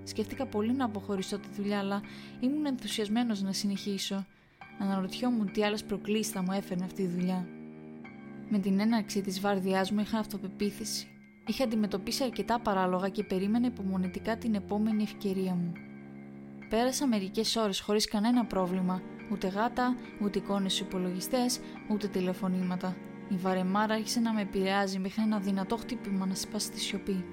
Σκέφτηκα 0.04 0.46
πολύ 0.46 0.74
να 0.74 0.86
αποχωρήσω 0.86 1.40
τη 1.40 1.48
δουλειά, 1.56 1.80
αλλά 1.80 2.02
ήμουν 2.40 2.66
ενθουσιασμένος 2.66 3.42
να 3.42 3.52
συνεχίσω. 3.52 4.26
Αναρωτιόμουν 4.80 5.52
τι 5.52 5.64
άλλες 5.64 5.84
προκλήσεις 5.84 6.32
θα 6.32 6.42
μου 6.42 6.52
έφερνε 6.52 6.86
αυτή 6.86 7.02
η 7.02 7.08
δουλειά. 7.08 7.48
Με 8.50 8.60
την 8.60 8.80
έναρξη 8.80 9.22
της 9.22 9.40
βάρδιάς 9.40 9.92
μου 9.92 10.00
είχα 10.00 10.18
αυτοπεποίθηση. 10.18 11.08
Είχα 11.48 11.64
αντιμετωπίσει 11.64 12.24
αρκετά 12.24 12.60
παράλογα 12.60 13.10
και 13.10 13.24
περίμενα 13.24 13.68
υπομονετικά 13.68 14.38
την 14.38 14.56
επόμενη 14.56 15.04
ευκαιρία 15.04 15.54
μου. 15.54 15.74
Πέρασα 16.70 17.08
μερικές 17.08 17.56
ώρες 17.56 17.80
χωρίς 17.80 18.08
κανένα 18.08 18.46
πρόβλημα, 18.46 19.02
ούτε 19.32 19.48
γάτα, 19.48 19.96
ούτε 20.22 20.40
εικόνες 20.40 20.80
υπολογιστές, 20.80 21.60
ούτε 21.90 22.08
τηλεφωνήματα. 22.08 22.96
Η 23.30 23.36
βαρεμάρα 23.36 23.94
άρχισε 23.94 24.20
να 24.20 24.34
με 24.34 24.42
επηρεάζει 24.42 25.00
μέχρι 25.00 25.22
ένα 25.22 25.40
δυνατό 25.40 25.78
χτύπημα 25.78 26.26
να 26.26 26.36
σπάσει 26.36 26.72
τη 26.72 26.80
σιωπή. 26.80 27.26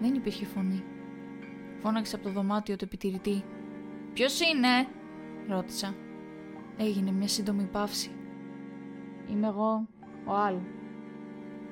Δεν 0.00 0.14
υπήρχε 0.14 0.46
φωνή. 0.46 0.84
Φώναξε 1.78 2.16
από 2.16 2.24
το 2.24 2.30
δωμάτιο 2.30 2.76
του 2.76 2.84
επιτηρητή. 2.84 3.44
Ποιος 4.12 4.40
είναι, 4.40 4.88
ρώτησα. 5.48 5.94
Έγινε 6.76 7.10
μια 7.10 7.28
σύντομη 7.28 7.64
παύση. 7.64 8.10
Είμαι 9.30 9.46
εγώ, 9.46 9.88
ο 10.26 10.34
Αλ. 10.34 10.56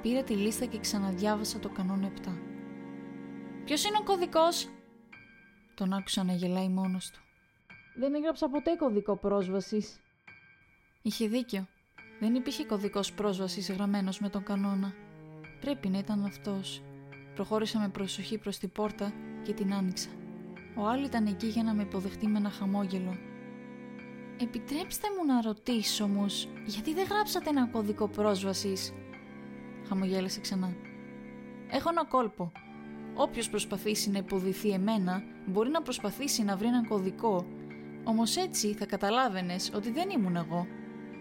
Πήρα 0.02 0.23
τη 0.23 0.35
λίστα 0.35 0.64
και 0.64 0.78
ξαναδιάβασα 0.78 1.59
το 1.59 1.69
κανόνα 1.69 2.11
7. 2.25 2.28
Ποιος 3.64 3.85
είναι 3.85 3.97
ο 4.00 4.04
κωδικός, 4.04 4.69
τον 5.75 5.92
άκουσα 5.92 6.25
να 6.25 6.33
γελάει 6.33 6.69
μόνος 6.69 7.11
του. 7.11 7.21
Δεν 7.97 8.14
έγραψα 8.14 8.49
ποτέ 8.49 8.75
κωδικό 8.75 9.16
πρόσβασης. 9.16 10.00
Είχε 11.02 11.28
δίκιο. 11.28 11.66
Δεν 12.23 12.35
υπήρχε 12.35 12.64
κωδικός 12.64 13.12
πρόσβασης 13.12 13.71
γραμμένος 13.71 14.21
με 14.21 14.29
τον 14.29 14.43
κανόνα. 14.43 14.95
Πρέπει 15.61 15.88
να 15.88 15.99
ήταν 15.99 16.25
αυτός. 16.25 16.83
Προχώρησα 17.35 17.79
με 17.79 17.88
προσοχή 17.88 18.38
προς 18.38 18.59
την 18.59 18.73
πόρτα 18.73 19.12
και 19.43 19.52
την 19.52 19.75
άνοιξα. 19.75 20.09
Ο 20.76 20.87
Άλλη 20.87 21.05
ήταν 21.05 21.26
εκεί 21.26 21.47
για 21.47 21.62
να 21.62 21.75
με 21.75 21.83
υποδεχτεί 21.83 22.26
με 22.26 22.38
ένα 22.38 22.50
χαμόγελο. 22.50 23.17
«Επιτρέψτε 24.41 25.09
μου 25.17 25.26
να 25.26 25.43
ρωτήσω 25.43 26.05
όμως, 26.05 26.49
γιατί 26.67 26.95
δεν 26.95 27.07
γράψατε 27.11 27.50
ένα 27.50 27.67
κωδικό 27.67 28.09
πρόσβασης» 28.09 28.93
χαμογέλασε 29.88 30.41
ξανά. 30.41 30.76
«Έχω 31.71 31.88
ένα 31.88 32.05
κόλπο. 32.05 32.52
Όποιος 33.14 33.50
προσπαθήσει 33.50 34.11
να 34.11 34.19
υποδηθεί 34.19 34.71
εμένα 34.71 35.23
μπορεί 35.47 35.71
να 35.71 35.83
προσπαθήσει 35.83 36.43
να 36.43 36.57
βρει 36.57 36.67
έναν 36.67 36.88
κωδικό. 36.88 37.47
Όμως 38.05 38.37
έτσι 38.37 38.75
θα 38.75 38.87
καταλάβαινες 38.87 39.71
ότι 39.75 39.91
δεν 39.91 40.11
ήμουν 40.11 40.37
εγώ. 40.37 40.67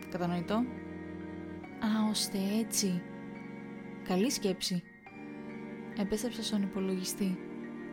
Κατανοητό» 0.10 0.64
Α, 1.86 2.10
ώστε 2.10 2.38
έτσι. 2.60 3.02
Καλή 4.04 4.32
σκέψη. 4.32 4.84
Επέστρεψα 5.98 6.44
στον 6.44 6.62
υπολογιστή. 6.62 7.38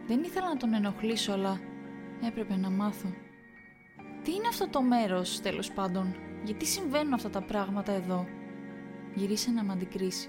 Δεν 0.07 0.23
ήθελα 0.23 0.49
να 0.49 0.57
τον 0.57 0.75
ενοχλήσω, 0.75 1.33
αλλά 1.33 1.61
έπρεπε 2.27 2.57
να 2.57 2.71
μάθω. 2.71 3.09
Τι 4.23 4.35
είναι 4.35 4.49
αυτό 4.49 4.69
το 4.69 4.83
μέρος, 4.83 5.41
τέλος 5.41 5.73
πάντων; 5.73 6.15
Γιατί 6.45 6.67
συμβαίνουν 6.67 7.13
αυτά 7.13 7.31
τα 7.31 7.43
πράγματα 7.43 7.93
εδώ; 7.93 8.27
Γυρίσε 9.15 9.51
να 9.51 9.65
με 9.65 9.73
αντικρίσει. 9.73 10.29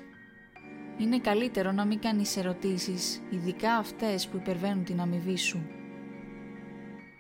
Είναι 0.97 1.19
καλύτερο 1.19 1.71
να 1.71 1.85
μην 1.85 1.99
κάνεις 1.99 2.37
ερωτήσεις, 2.37 3.21
ειδικά 3.29 3.75
αυτές 3.75 4.27
που 4.27 4.37
υπερβαίνουν 4.37 4.83
την 4.83 5.01
αμοιβή 5.01 5.37
σου. 5.37 5.69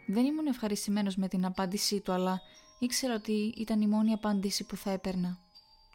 Δεν 0.07 0.25
ήμουν 0.25 0.47
ευχαριστημένος 0.47 1.15
με 1.15 1.27
την 1.27 1.45
απάντησή 1.45 2.01
του, 2.01 2.11
αλλά 2.11 2.41
ήξερα 2.79 3.13
ότι 3.13 3.53
ήταν 3.57 3.81
η 3.81 3.87
μόνη 3.87 4.13
απάντηση 4.13 4.65
που 4.65 4.75
θα 4.75 4.91
έπαιρνα. 4.91 5.39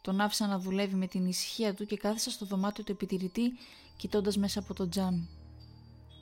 Τον 0.04 0.20
άφησα 0.20 0.46
να 0.46 0.58
δουλεύει 0.58 0.94
με 0.94 1.06
την 1.06 1.26
ησυχία 1.26 1.75
του 1.75 1.87
και 1.87 1.96
κάθισα 1.96 2.30
στο 2.30 2.46
δωμάτιο 2.46 2.84
του 2.84 2.92
επιτηρητή, 2.92 3.52
κοιτώντας 3.96 4.37
μέσα 4.37 4.58
από 4.58 4.75
το 4.75 4.88
τζάμι. 4.88 5.28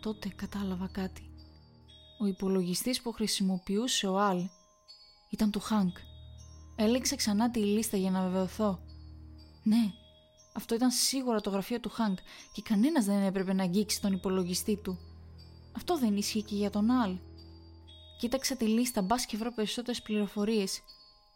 Τότε 0.00 0.28
κατάλαβα 0.28 0.88
κάτι. 0.92 1.30
Ο 2.20 2.26
υπολογιστής 2.26 3.02
που 3.02 3.12
χρησιμοποιούσε 3.12 4.06
ο 4.06 4.18
Αλ 4.18 4.48
ήταν 5.30 5.50
του 5.50 5.60
Χάνκ. 5.60 5.96
Έλεξε 6.76 7.16
ξανά 7.16 7.50
τη 7.50 7.58
λίστα 7.58 7.96
για 7.96 8.10
να 8.10 8.22
βεβαιωθώ. 8.22 8.80
Ναι, 9.62 9.92
αυτό 10.52 10.74
ήταν 10.74 10.90
σίγουρα 10.90 11.40
το 11.40 11.50
γραφείο 11.50 11.80
του 11.80 11.90
Χάνκ 11.90 12.18
και 12.52 12.62
κανένας 12.62 13.04
δεν 13.04 13.22
έπρεπε 13.22 13.52
να 13.52 13.62
αγγίξει 13.62 14.00
τον 14.00 14.12
υπολογιστή 14.12 14.76
του. 14.76 14.98
Αυτό 15.76 15.98
δεν 15.98 16.16
ίσχυε 16.16 16.40
και 16.40 16.54
για 16.54 16.70
τον 16.70 16.90
Αλ. 16.90 17.16
Κοίταξα 18.18 18.56
τη 18.56 18.64
λίστα 18.64 19.02
μπας 19.02 19.26
και 19.26 19.36
βρω 19.36 19.52
περισσότερες 19.52 20.02
πληροφορίες. 20.02 20.80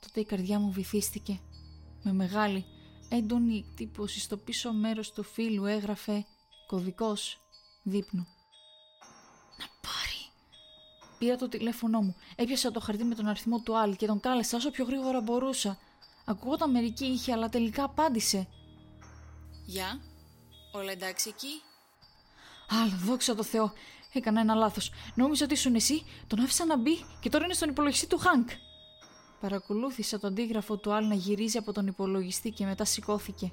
Τότε 0.00 0.20
η 0.20 0.24
καρδιά 0.24 0.58
μου 0.58 0.70
βυθίστηκε. 0.70 1.40
Με 2.08 2.12
μεγάλη, 2.12 2.64
έντονη 3.08 3.64
εκτύπωση 3.68 4.20
στο 4.20 4.36
πίσω 4.36 4.72
μέρος 4.72 5.12
του 5.12 5.22
φίλου 5.22 5.64
έγραφε 5.64 6.26
«Κωδικός 6.66 7.40
δείπνου». 7.82 8.26
Να 9.58 9.66
πάρει. 9.80 10.30
Πήρα 11.18 11.36
το 11.36 11.48
τηλέφωνό 11.48 12.00
μου, 12.00 12.16
έπιασα 12.36 12.70
το 12.70 12.80
χαρτί 12.80 13.04
με 13.04 13.14
τον 13.14 13.26
αριθμό 13.26 13.60
του 13.60 13.78
Άλλη 13.78 13.96
και 13.96 14.06
τον 14.06 14.20
κάλεσα 14.20 14.56
όσο 14.56 14.70
πιο 14.70 14.84
γρήγορα 14.84 15.20
μπορούσα. 15.20 15.78
Ακούγονταν 16.24 16.70
μερική 16.70 17.04
είχε, 17.04 17.32
αλλά 17.32 17.48
τελικά 17.48 17.84
απάντησε. 17.84 18.48
Γεια, 19.66 20.00
όλα 20.72 20.90
εντάξει 20.90 21.28
εκεί; 21.28 21.62
Άλλο, 22.82 22.96
δόξα 23.04 23.34
τω 23.34 23.42
Θεώ. 23.42 23.72
Έκανα 24.12 24.40
ένα 24.40 24.54
λάθος. 24.54 24.90
Νόμιζα 25.14 25.44
ότι 25.44 25.54
ήσουν 25.54 25.74
εσύ, 25.74 26.02
τον 26.26 26.40
άφησα 26.40 26.64
να 26.64 26.76
μπει 26.76 27.04
και 27.20 27.28
τώρα 27.28 27.44
είναι 27.44 27.54
στον 27.54 27.68
υπολογιστή 27.68 28.06
του 28.06 28.18
Χάνκ. 28.18 28.50
Παρακολούθησα 29.46 30.18
τον 30.18 30.30
αντίγραφο 30.30 30.76
του 30.76 30.92
Αλ 30.92 31.06
να 31.06 31.14
γυρίζει 31.14 31.58
από 31.58 31.72
τον 31.72 31.86
υπολογιστή 31.86 32.50
και 32.50 32.64
μετά 32.64 32.84
σηκώθηκε. 32.84 33.52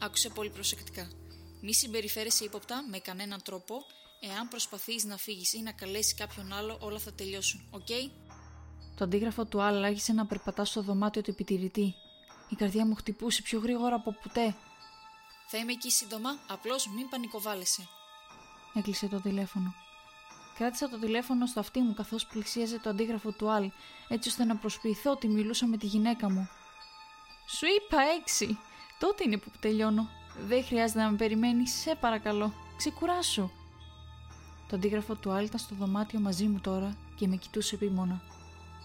Άκουσε 0.00 0.28
πολύ 0.28 0.50
προσεκτικά. 0.50 1.10
Μη 1.62 1.74
συμπεριφέρεσαι 1.74 2.44
ύποπτα 2.44 2.84
με 2.90 2.98
κανέναν 2.98 3.42
τρόπο. 3.42 3.74
Εάν 4.20 4.48
προσπαθείς 4.48 5.04
να 5.04 5.16
φύγεις 5.16 5.52
ή 5.52 5.62
να 5.62 5.72
καλέσεις 5.72 6.14
κάποιον 6.14 6.52
άλλο, 6.52 6.78
όλα 6.80 6.98
θα 6.98 7.12
τελειώσουν, 7.12 7.60
οκ; 7.70 7.86
Το 8.96 9.04
αντίγραφο 9.04 9.44
του 9.44 9.62
Αλ 9.62 9.84
άρχισε 9.84 10.12
να 10.12 10.26
περπατά 10.26 10.64
στο 10.64 10.82
δωμάτιο 10.82 11.22
του 11.22 11.30
επιτηρητή. 11.30 11.94
Η 12.48 12.54
καρδιά 12.54 12.86
μου 12.86 12.94
χτυπούσε 12.94 13.42
πιο 13.42 13.58
γρήγορα 13.60 13.94
από 13.94 14.12
ποτέ. 14.22 14.56
Θα 15.48 15.58
είμαι 15.58 15.72
εκεί 15.72 15.90
σύντομα, 15.90 16.30
απλώς 16.48 16.88
μην 16.88 17.08
πανικοβάλλεσαι. 17.08 17.88
Έκλεισε 18.74 19.06
το 19.06 19.20
τηλέφωνο. 19.20 19.83
Κράτησα 20.54 20.88
το 20.88 20.98
τηλέφωνο 20.98 21.46
στο 21.46 21.60
αυτί 21.60 21.80
μου 21.80 21.94
καθώς 21.94 22.26
πλησίαζε 22.26 22.78
το 22.78 22.90
αντίγραφο 22.90 23.32
του 23.32 23.50
Αλ, 23.50 23.70
έτσι 24.08 24.28
ώστε 24.28 24.44
να 24.44 24.56
προσποιηθώ 24.56 25.10
ότι 25.10 25.28
μιλούσα 25.28 25.66
με 25.66 25.76
τη 25.76 25.86
γυναίκα 25.86 26.30
μου. 26.30 26.48
Σου 27.48 27.66
είπα 27.66 27.98
έξι. 28.20 28.58
Τότε 28.98 29.24
είναι 29.26 29.36
που 29.36 29.50
τελειώνω. 29.60 30.08
Δεν 30.46 30.64
χρειάζεται 30.64 31.00
να 31.00 31.10
με 31.10 31.16
περιμένεις, 31.16 31.72
σε 31.72 31.94
παρακαλώ. 31.94 32.52
Ξεκουράσου. 32.76 33.50
Το 34.68 34.76
αντίγραφο 34.76 35.14
του 35.14 35.30
Αλ 35.30 35.44
ήταν 35.44 35.58
στο 35.58 35.74
δωμάτιο 35.74 36.20
μαζί 36.20 36.46
μου 36.46 36.60
τώρα 36.60 36.96
και 37.16 37.26
με 37.26 37.36
κοιτούσε 37.36 37.74
επίμονα. 37.74 38.22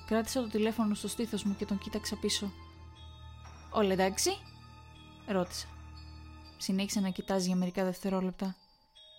Κράτησα 0.08 0.42
το 0.42 0.48
τηλέφωνο 0.48 0.94
στο 0.94 1.08
στήθος 1.08 1.44
μου 1.44 1.56
και 1.56 1.66
τον 1.66 1.78
κοίταξα 1.78 2.16
πίσω. 2.16 2.52
Όλα 3.70 3.94
εντάξει, 3.94 4.32
ρώτησα. 5.28 5.68
Συνέχισε 6.58 7.00
να 7.00 7.10
κοιτάζει 7.10 7.48
για 7.48 7.56
μερικά 7.56 7.84
δευτερόλεπτα. 7.84 8.56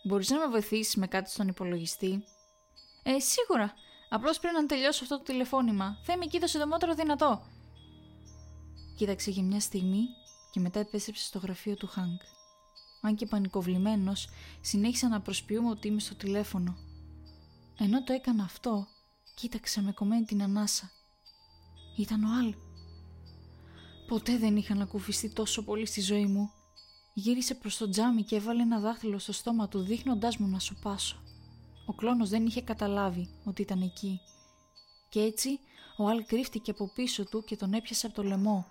Μπορείς 0.05 0.31
να 0.31 0.39
με 0.39 0.47
βοηθήσεις 0.47 0.97
με 0.97 1.07
κάτι 1.07 1.31
στον 1.31 1.49
υπολογιστή; 1.49 2.25
Ε, 3.03 3.19
σίγουρα. 3.19 3.75
Απλώς 4.09 4.39
πρέπει 4.39 4.57
να 4.57 4.67
τελειώσω 4.67 5.05
αυτό 5.05 5.17
το 5.17 5.25
τηλεφώνημα. 5.25 5.99
Θα 6.03 6.13
είμαι 6.13 6.25
εκεί 6.25 6.41
το 6.41 6.47
συντομότερο 6.47 6.95
δυνατό. 6.95 7.43
Κοίταξε 8.97 9.31
για 9.31 9.43
μια 9.43 9.61
στιγμή 9.61 10.05
και 10.51 10.61
μετά 10.61 10.81
επέστρεψε 10.81 11.25
στο 11.25 11.39
γραφείο 11.39 11.77
του 11.77 11.87
Χάνκ. 11.87 12.21
Αν 13.01 13.15
και 13.15 13.27
πανικοβλημένος, 13.27 14.29
συνέχισα 14.61 15.09
να 15.09 15.21
προσποιούμε 15.21 15.71
ότι 15.71 15.89
είμαι 15.89 16.01
στο 16.01 16.15
τηλέφωνο. 16.15 16.77
Ενώ 17.79 18.05
το 18.05 18.13
έκανα 18.13 18.45
αυτό, 18.45 18.87
κοίταξα 19.35 19.81
με 19.83 19.93
κομμένη 19.93 20.25
την 20.25 20.43
ανάσα. 20.43 20.91
Ήταν 21.97 22.25
ο 22.25 22.29
Αλ. 22.39 22.55
Ποτέ 24.07 24.39
δεν 24.39 24.57
είχα 24.57 24.73
ανακουφιστεί 24.73 25.31
τόσο 25.31 25.65
πολύ 25.65 25.87
στη 25.87 26.01
ζωή 26.01 26.27
μου. 26.27 26.51
Γύρισε 27.15 27.55
προς 27.55 27.77
το 27.77 27.89
τζάμι 27.89 28.23
και 28.23 28.37
έβαλε 28.37 28.63
ένα 28.63 28.81
δάχτυλο 28.81 29.19
στο 29.19 29.33
στόμα 29.33 29.69
του 29.69 29.83
δείχνοντάς 29.83 30.37
μου 30.37 30.49
να 30.49 30.59
σοπάσω. 30.59 31.23
Ο 31.91 31.93
κλόνος 31.93 32.29
δεν 32.29 32.47
είχε 32.47 32.63
καταλάβει 32.63 33.29
ότι 33.45 33.63
ήταν 33.63 33.83
εκεί. 33.83 34.21
Και 35.09 35.21
έτσι 35.21 35.59
ο 35.97 36.09
Αλ 36.09 36.25
κρύφτηκε 36.27 36.71
από 36.71 36.91
πίσω 36.95 37.25
του 37.25 37.45
και 37.45 37.57
τον 37.57 37.73
έπιασε 37.73 38.07
από 38.07 38.15
το 38.15 38.23
λαιμό. 38.23 38.67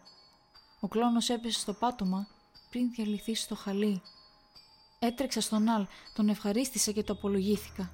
Ο 0.80 0.88
κλόνος 0.88 1.30
έπεσε 1.30 1.60
στο 1.60 1.74
πάτωμα 1.74 2.28
πριν 2.70 2.92
διαλυθεί 2.92 3.36
στο 3.36 3.56
χαλί. 3.56 4.02
Έτρεξα 5.00 5.42
στον 5.42 5.70
Αλ, 5.70 5.86
τον 6.14 6.30
ευχαρίστησα 6.30 6.92
και 6.92 7.04
το 7.04 7.14
απολογήθηκα. 7.14 7.92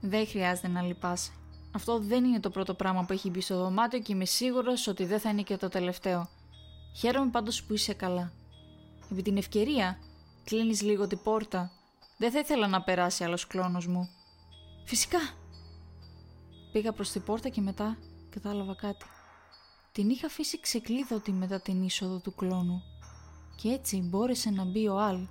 Δεν 0.00 0.26
χρειάζεται 0.26 0.68
να 0.68 0.82
λυπάσαι. 0.82 1.32
Αυτό 1.74 1.98
δεν 1.98 2.24
είναι 2.24 2.40
το 2.40 2.50
πρώτο 2.50 2.74
πράγμα 2.74 3.04
που 3.04 3.12
έχει 3.12 3.30
μπει 3.30 3.40
στο 3.40 3.56
δωμάτιο 3.56 3.98
και 3.98 4.12
είμαι 4.12 4.24
σίγουρος 4.24 4.86
ότι 4.86 5.04
δεν 5.04 5.20
θα 5.20 5.30
είναι 5.30 5.42
και 5.42 5.56
το 5.56 5.68
τελευταίο. 5.68 6.28
Χαίρομαι 6.96 7.30
πάντως 7.30 7.62
που 7.62 7.72
είσαι 7.72 7.94
καλά. 7.94 8.32
Επί 9.12 9.22
την 9.22 9.36
ευκαιρία, 9.36 9.98
κλείνεις 10.44 10.82
λίγο 10.82 11.06
την 11.06 11.22
πόρτα. 11.22 11.70
Δεν 12.16 12.30
θα 12.30 12.38
ήθελα 12.38 12.66
να 12.66 12.82
περάσει 12.82 13.24
άλλος 13.24 13.46
κλόνος 13.46 13.86
μου. 13.86 14.15
Φυσικά. 14.86 15.18
Πήγα 16.72 16.92
προς 16.92 17.10
την 17.10 17.22
πόρτα 17.22 17.48
και 17.48 17.60
μετά 17.60 17.98
κατάλαβα 18.30 18.74
κάτι. 18.74 19.06
Την 19.92 20.10
είχα 20.10 20.26
αφήσει 20.26 20.60
ξεκλείδωτη 20.60 21.32
μετά 21.32 21.60
την 21.60 21.82
είσοδο 21.82 22.18
του 22.18 22.34
κλόνου 22.34 22.82
και 23.56 23.68
έτσι 23.68 24.00
μπόρεσε 24.00 24.50
να 24.50 24.64
μπει 24.64 24.88
ο 24.88 24.98
Αλ. 24.98 25.26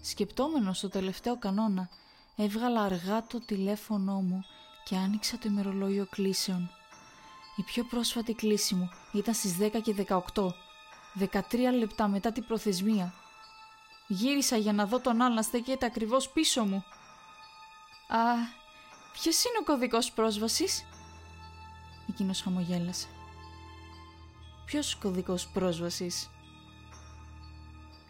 Σκεπτόμενος 0.00 0.80
το 0.80 0.88
τελευταίο 0.88 1.38
κανόνα, 1.38 1.88
έβγαλα 2.36 2.82
αργά 2.82 3.26
το 3.26 3.40
τηλέφωνό 3.40 4.20
μου 4.20 4.44
και 4.84 4.96
άνοιξα 4.96 5.38
το 5.38 5.48
ημερολόγιο 5.48 6.06
κλήσεων. 6.10 6.70
Η 7.56 7.62
πιο 7.62 7.84
πρόσφατη 7.84 8.32
κλήση 8.34 8.74
μου 8.74 8.90
ήταν 9.12 9.34
στις 9.34 9.56
10 9.60 9.80
και 9.82 9.94
18, 10.08 10.20
13 11.18 11.72
λεπτά 11.78 12.08
μετά 12.08 12.32
την 12.32 12.46
προθεσμία. 12.46 13.14
Γύρισα 14.06 14.56
για 14.56 14.72
να 14.72 14.86
δω 14.86 15.00
τον 15.00 15.22
Αλ 15.22 15.34
να 15.34 15.42
στέκεται 15.42 15.86
ακριβώς 15.86 16.30
πίσω 16.30 16.64
μου. 16.64 16.84
«Α, 18.08 18.64
ποιος 19.22 19.44
είναι 19.44 19.58
ο 19.60 19.64
κωδικός 19.64 20.12
πρόσβασης» 20.12 20.84
Εκείνος 22.08 22.42
χαμογέλασε. 22.42 23.06
Ποιος 24.64 24.96
κωδικός 24.96 25.48
πρόσβασης; 25.48 26.30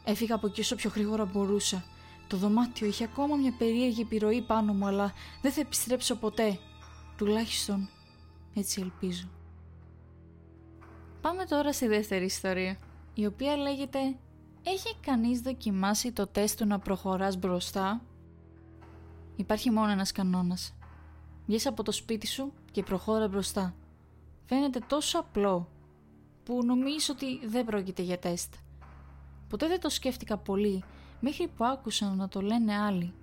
Έφυγα 0.05 0.35
από 0.35 0.47
εκεί 0.47 0.61
όσο 0.61 0.75
πιο 0.75 0.91
γρήγορα 0.95 1.25
μπορούσα. 1.25 1.85
Το 2.27 2.37
δωμάτιο 2.37 2.87
είχε 2.87 3.05
ακόμα 3.05 3.37
μια 3.37 3.53
περίεργη 3.59 4.01
επιρροή 4.01 4.43
πάνω 4.43 4.73
μου, 4.73 4.87
αλλά 4.87 5.13
δεν 5.43 5.53
θα 5.53 5.61
επιστρέψω 5.61 6.17
ποτέ. 6.17 6.59
Τουλάχιστον 7.17 7.89
έτσι 8.55 8.81
ελπίζω. 8.81 9.29
Πάμε 11.21 11.45
τώρα 11.45 11.73
στη 11.73 11.87
δεύτερη 11.87 12.25
ιστορία, 12.25 12.79
η 13.15 13.27
οποία 13.27 13.57
λέγεται 13.57 13.99
«Έχει 14.63 14.97
κανείς 15.01 15.41
δοκιμάσει 15.41 16.13
το 16.13 16.27
τεστ 16.27 16.59
του 16.59 16.67
να 16.67 16.79
προχωράς 16.79 17.37
μπροστά» 17.37 18.01
Υπάρχει 19.37 19.71
μόνο 19.71 19.91
ένας 19.91 20.13
κανόνας. 20.13 20.76
Βγες 21.47 21.67
από 21.67 21.83
το 21.83 21.93
σπίτι 21.93 22.27
σου 22.27 22.53
και 22.71 22.83
προχώρα 22.83 23.29
μπροστά. 23.29 23.75
Φαίνεται 24.45 24.79
τόσο 24.87 25.19
απλό 25.19 25.69
που 26.45 26.65
νομίζω 26.65 27.13
ότι 27.13 27.47
δεν 27.47 27.65
πρόκειται 27.65 28.03
για 28.03 28.19
τεστ. 28.19 28.55
Ποτέ 29.49 29.69
δεν 29.69 29.81
το 29.81 29.89
σκέφτηκα 29.89 30.37
πολύ, 30.37 30.85
μέχρι 31.21 31.49
που 31.49 31.65
άκουσα 31.65 32.15
να 32.15 32.29
το 32.29 32.41
λένε 32.41 32.77
άλλοι. 32.79 33.15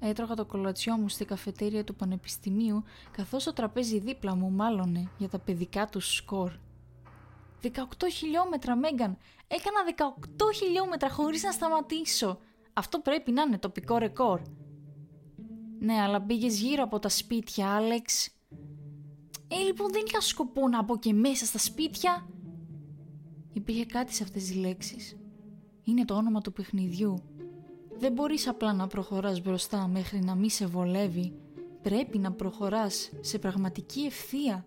Έτρωγα 0.00 0.34
το 0.34 0.44
κολατσιό 0.44 0.96
μου 0.96 1.08
στη 1.08 1.24
καφετέρια 1.24 1.84
του 1.84 1.94
πανεπιστημίου, 1.94 2.84
καθώς 3.10 3.44
το 3.44 3.52
τραπέζι 3.52 3.98
δίπλα 3.98 4.34
μου 4.34 4.50
μάλωνε 4.50 5.10
για 5.18 5.28
τα 5.28 5.38
παιδικά 5.38 5.86
του 5.86 6.00
σκορ. 6.00 6.52
18 7.62 7.68
χιλιόμετρα, 8.12 8.76
Μέγαν! 8.76 9.16
Έκανα 9.46 10.12
18 10.36 10.54
χιλιόμετρα 10.54 11.10
χωρίς 11.10 11.42
να 11.42 11.52
σταματήσω! 11.52 12.38
Αυτό 12.72 12.98
πρέπει 12.98 13.30
να 13.30 13.42
είναι 13.42 13.58
τοπικό 13.58 13.96
ρεκόρ. 13.98 14.40
Ναι, 15.80 15.94
αλλά 15.94 16.20
πήγε 16.22 16.46
γύρω 16.46 16.82
από 16.82 16.98
τα 16.98 17.08
σπίτια, 17.08 17.68
Άλεξ. 17.74 18.28
Ε, 19.48 19.56
λοιπόν, 19.66 19.92
δεν 19.92 20.02
είχα 20.06 20.20
σκοπό 20.20 20.68
να 20.68 20.82
μπω 20.82 20.98
και 20.98 21.12
μέσα 21.12 21.44
στα 21.44 21.58
σπίτια. 21.58 22.28
Υπήρχε 23.52 23.84
κάτι 23.84 24.14
σε 24.14 24.22
αυτές 24.22 24.44
τις 24.44 24.54
λέξεις 24.54 25.14
είναι 25.90 26.04
το 26.04 26.14
όνομα 26.14 26.40
του 26.40 26.52
παιχνιδιού. 26.52 27.18
Δεν 27.98 28.12
μπορείς 28.12 28.48
απλά 28.48 28.72
να 28.72 28.86
προχωράς 28.86 29.42
μπροστά 29.42 29.88
μέχρι 29.88 30.18
να 30.18 30.34
μη 30.34 30.50
σε 30.50 30.66
βολεύει. 30.66 31.32
Πρέπει 31.82 32.18
να 32.18 32.32
προχωράς 32.32 33.10
σε 33.20 33.38
πραγματική 33.38 34.00
ευθεία. 34.00 34.66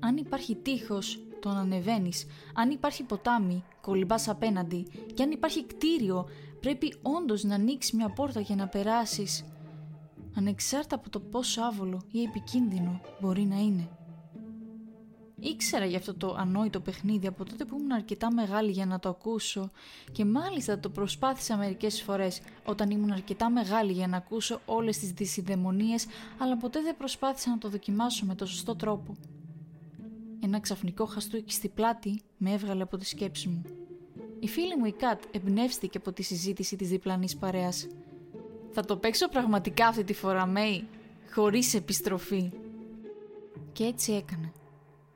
Αν 0.00 0.16
υπάρχει 0.16 0.54
τείχος, 0.54 1.22
τον 1.40 1.56
ανεβαίνεις. 1.56 2.26
Αν 2.54 2.70
υπάρχει 2.70 3.02
ποτάμι, 3.02 3.64
κολυμπάς 3.80 4.28
απέναντι. 4.28 4.86
Και 5.14 5.22
αν 5.22 5.30
υπάρχει 5.30 5.64
κτίριο, 5.66 6.28
πρέπει 6.60 6.94
όντως 7.02 7.44
να 7.44 7.54
ανοίξεις 7.54 7.92
μια 7.92 8.08
πόρτα 8.08 8.40
για 8.40 8.56
να 8.56 8.68
περάσεις. 8.68 9.44
Ανεξάρτητα 10.34 10.94
από 10.94 11.10
το 11.10 11.20
πόσο 11.20 11.62
άβολο 11.62 12.02
ή 12.10 12.22
επικίνδυνο 12.22 13.00
μπορεί 13.20 13.42
να 13.42 13.56
είναι. 13.56 13.88
Ήξερα 15.44 15.84
για 15.84 15.98
αυτό 15.98 16.14
το 16.14 16.34
ανόητο 16.38 16.80
παιχνίδι 16.80 17.26
από 17.26 17.44
τότε 17.44 17.64
που 17.64 17.76
ήμουν 17.78 17.92
αρκετά 17.92 18.32
μεγάλη 18.32 18.70
για 18.70 18.86
να 18.86 18.98
το 18.98 19.08
ακούσω 19.08 19.70
και 20.12 20.24
μάλιστα 20.24 20.78
το 20.78 20.90
προσπάθησα 20.90 21.56
μερικές 21.56 22.02
φορές 22.02 22.40
όταν 22.64 22.90
ήμουν 22.90 23.12
αρκετά 23.12 23.50
μεγάλη 23.50 23.92
για 23.92 24.06
να 24.06 24.16
ακούσω 24.16 24.60
όλες 24.64 24.98
τις 24.98 25.10
δυσιδαιμονίες 25.10 26.06
αλλά 26.38 26.56
ποτέ 26.56 26.80
δεν 26.80 26.96
προσπάθησα 26.96 27.50
να 27.50 27.58
το 27.58 27.68
δοκιμάσω 27.68 28.26
με 28.26 28.34
το 28.34 28.46
σωστό 28.46 28.76
τρόπο. 28.76 29.16
Ένα 30.40 30.60
ξαφνικό 30.60 31.04
χαστούκι 31.04 31.52
στη 31.52 31.68
πλάτη 31.68 32.22
με 32.36 32.52
έβγαλε 32.52 32.82
από 32.82 32.96
τη 32.96 33.04
σκέψη 33.06 33.48
μου. 33.48 33.62
Η 34.40 34.48
φίλη 34.48 34.76
μου 34.76 34.84
η 34.84 34.92
Κατ 34.92 35.22
εμπνεύστηκε 35.30 35.98
από 35.98 36.12
τη 36.12 36.22
συζήτηση 36.22 36.76
της 36.76 36.88
διπλανής 36.88 37.36
παρέας. 37.36 37.86
«Θα 38.72 38.84
το 38.84 38.96
παίξω 38.96 39.28
πραγματικά 39.28 39.86
αυτή 39.86 40.04
τη 40.04 40.12
φορά, 40.12 40.46
Μέη, 40.46 40.88
χωρίς 41.32 41.74
επιστροφή». 41.74 42.50
Και 43.72 43.84
έτσι 43.84 44.12
έκανε. 44.12 44.52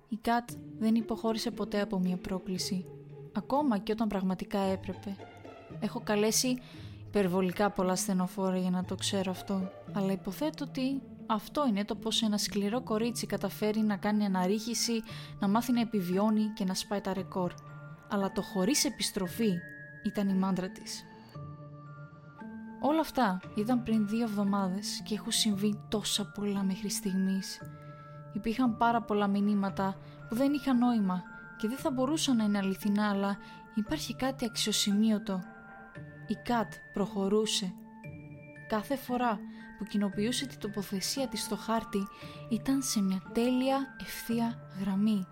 Η 0.08 0.16
Κατ 0.16 0.50
δεν 0.78 0.94
υποχώρησε 0.94 1.50
ποτέ 1.50 1.80
από 1.80 1.98
μια 1.98 2.16
πρόκληση, 2.16 2.86
ακόμα 3.32 3.78
και 3.78 3.92
όταν 3.92 4.08
πραγματικά 4.08 4.58
έπρεπε. 4.58 5.16
Έχω 5.80 6.00
καλέσει 6.04 6.58
υπερβολικά 7.06 7.70
πολλά 7.70 7.96
στενοφόρα 7.96 8.56
για 8.56 8.70
να 8.70 8.84
το 8.84 8.94
ξέρω 8.94 9.30
αυτό, 9.30 9.70
αλλά 9.92 10.12
υποθέτω 10.12 10.64
ότι 10.68 11.02
αυτό 11.26 11.66
είναι 11.68 11.84
το 11.84 11.94
πως 11.94 12.22
ένα 12.22 12.38
σκληρό 12.38 12.80
κορίτσι 12.80 13.26
καταφέρει 13.26 13.80
να 13.80 13.96
κάνει 13.96 14.24
αναρρίχηση, 14.24 15.02
να 15.40 15.48
μάθει 15.48 15.72
να 15.72 15.80
επιβιώνει 15.80 16.44
και 16.54 16.64
να 16.64 16.74
σπάει 16.74 17.00
τα 17.00 17.12
ρεκόρ. 17.12 17.52
Αλλά 18.08 18.32
το 18.32 18.42
χωρίς 18.42 18.84
επιστροφή 18.84 19.52
ήταν 20.04 20.28
η 20.28 20.34
μάντρα 20.34 20.68
της. 20.68 21.04
Όλα 22.88 23.00
αυτά 23.00 23.40
ήταν 23.54 23.82
πριν 23.82 24.08
δύο 24.08 24.22
εβδομάδες 24.22 25.02
και 25.04 25.14
έχουν 25.14 25.32
συμβεί 25.32 25.80
τόσα 25.88 26.24
πολλά 26.34 26.62
μέχρι 26.62 26.90
στιγμής. 26.90 27.60
Υπήρχαν 28.32 28.76
πάρα 28.76 29.02
πολλά 29.02 29.26
μηνύματα 29.26 29.96
που 30.28 30.34
δεν 30.34 30.52
είχαν 30.52 30.78
νόημα 30.78 31.22
και 31.58 31.68
δεν 31.68 31.76
θα 31.76 31.90
μπορούσαν 31.90 32.36
να 32.36 32.44
είναι 32.44 32.58
αληθινά, 32.58 33.10
αλλά 33.10 33.36
υπάρχει 33.74 34.14
κάτι 34.14 34.44
αξιοσημείωτο. 34.44 35.42
Η 36.26 36.34
Κατ 36.44 36.72
προχωρούσε. 36.92 37.72
Κάθε 38.68 38.96
φορά 38.96 39.38
που 39.78 39.84
κοινοποιούσε 39.84 40.46
την 40.46 40.58
τοποθεσία 40.58 41.28
της 41.28 41.42
στο 41.42 41.56
χάρτη 41.56 42.06
ήταν 42.50 42.82
σε 42.82 43.00
μια 43.02 43.22
τέλεια 43.32 43.96
ευθεία 44.00 44.58
γραμμή. 44.80 45.26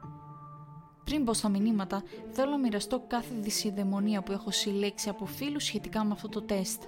Πριν 1.04 1.22
μπω 1.22 1.32
στα 1.32 1.48
μηνύματα, 1.48 2.02
θέλω 2.30 2.50
να 2.50 2.58
μοιραστώ 2.58 3.04
κάθε 3.06 3.34
δυσιδαιμονία 3.40 4.22
που 4.22 4.32
έχω 4.32 4.50
συλλέξει 4.50 5.08
από 5.08 5.26
φίλους 5.26 5.64
σχετικά 5.64 6.04
με 6.04 6.12
αυτό 6.12 6.28
το 6.28 6.42
τεστ. 6.42 6.82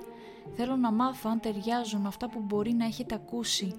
Θέλω 0.54 0.76
να 0.76 0.92
μάθω 0.92 1.28
αν 1.30 1.40
ταιριάζουν 1.40 2.00
με 2.00 2.08
αυτά 2.08 2.28
που 2.28 2.40
μπορεί 2.40 2.72
να 2.72 2.84
έχετε 2.84 3.14
ακούσει. 3.14 3.74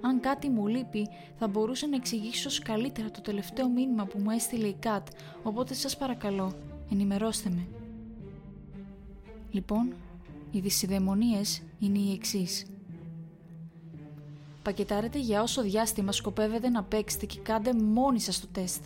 Αν 0.00 0.20
κάτι 0.20 0.48
μου 0.48 0.66
λείπει, 0.66 1.08
θα 1.38 1.48
μπορούσα 1.48 1.86
να 1.86 1.96
εξηγήσω 1.96 2.50
καλύτερα 2.64 3.10
το 3.10 3.20
τελευταίο 3.20 3.68
μήνυμα 3.68 4.04
που 4.04 4.18
μου 4.18 4.30
έστειλε 4.30 4.66
η 4.66 4.76
Κατ, 4.78 5.08
οπότε 5.42 5.74
σας 5.74 5.96
παρακαλώ, 5.96 6.52
ενημερώστε 6.90 7.50
με. 7.50 7.66
Λοιπόν, 9.50 9.94
οι 10.50 10.60
δυσιδαιμονίες 10.60 11.62
είναι 11.78 11.98
οι 11.98 12.12
εξής. 12.12 12.66
Πακετάρετε 14.62 15.18
για 15.18 15.42
όσο 15.42 15.62
διάστημα 15.62 16.12
σκοπεύετε 16.12 16.68
να 16.68 16.82
παίξετε 16.82 17.26
και 17.26 17.40
κάντε 17.40 17.72
μόνοι 17.74 18.20
σας 18.20 18.40
το 18.40 18.46
τεστ. 18.52 18.84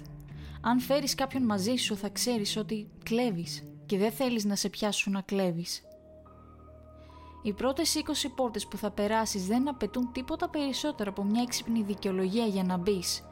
Αν 0.61 0.81
φέρεις 0.81 1.15
κάποιον 1.15 1.43
μαζί 1.43 1.75
σου 1.75 1.97
θα 1.97 2.09
ξέρεις 2.09 2.57
ότι 2.57 2.89
κλέβεις 3.03 3.65
και 3.87 3.99
δεν 3.99 4.11
θέλεις 4.13 4.45
να 4.45 4.57
σε 4.57 4.69
πιάσουν 4.69 5.13
να 5.13 5.21
κλέβεις. 5.21 5.83
Οι 7.47 7.53
πρώτες 7.53 7.95
20 7.95 8.31
πόρτες 8.35 8.67
που 8.67 8.77
θα 8.77 8.91
περάσεις 8.91 9.47
δεν 9.47 9.69
απαιτούν 9.69 10.13
τίποτα 10.13 10.49
περισσότερο 10.49 11.11
από 11.11 11.25
μια 11.25 11.43
έξυπνη 11.43 11.83
δικαιολογία 11.83 12.47
για 12.47 12.65
να 12.65 12.77
μπεις. 12.77 13.25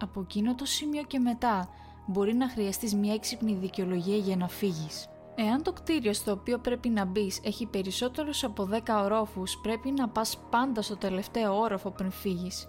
Από 0.00 0.20
εκείνο 0.20 0.54
το 0.54 0.64
σημείο 0.64 1.02
και 1.02 1.18
μετά 1.18 1.68
μπορεί 2.06 2.34
να 2.34 2.48
χρειαστείς 2.48 2.94
μια 2.94 3.14
έξυπνη 3.14 3.54
δικαιολογία 3.54 4.16
για 4.16 4.36
να 4.36 4.48
φύγεις. 4.48 5.08
Εάν 5.34 5.62
το 5.62 5.72
κτίριο 5.72 6.12
στο 6.12 6.32
οποίο 6.32 6.58
πρέπει 6.58 6.88
να 6.88 7.04
μπεις 7.04 7.40
έχει 7.42 7.66
περισσότερους 7.66 8.44
από 8.44 8.68
10 8.72 9.02
ορόφους, 9.04 9.58
πρέπει 9.62 9.90
να 9.90 10.08
πας 10.08 10.38
πάντα 10.50 10.82
στο 10.82 10.96
τελευταίο 10.96 11.58
όροφο 11.58 11.90
πριν 11.90 12.10
φύγεις. 12.10 12.66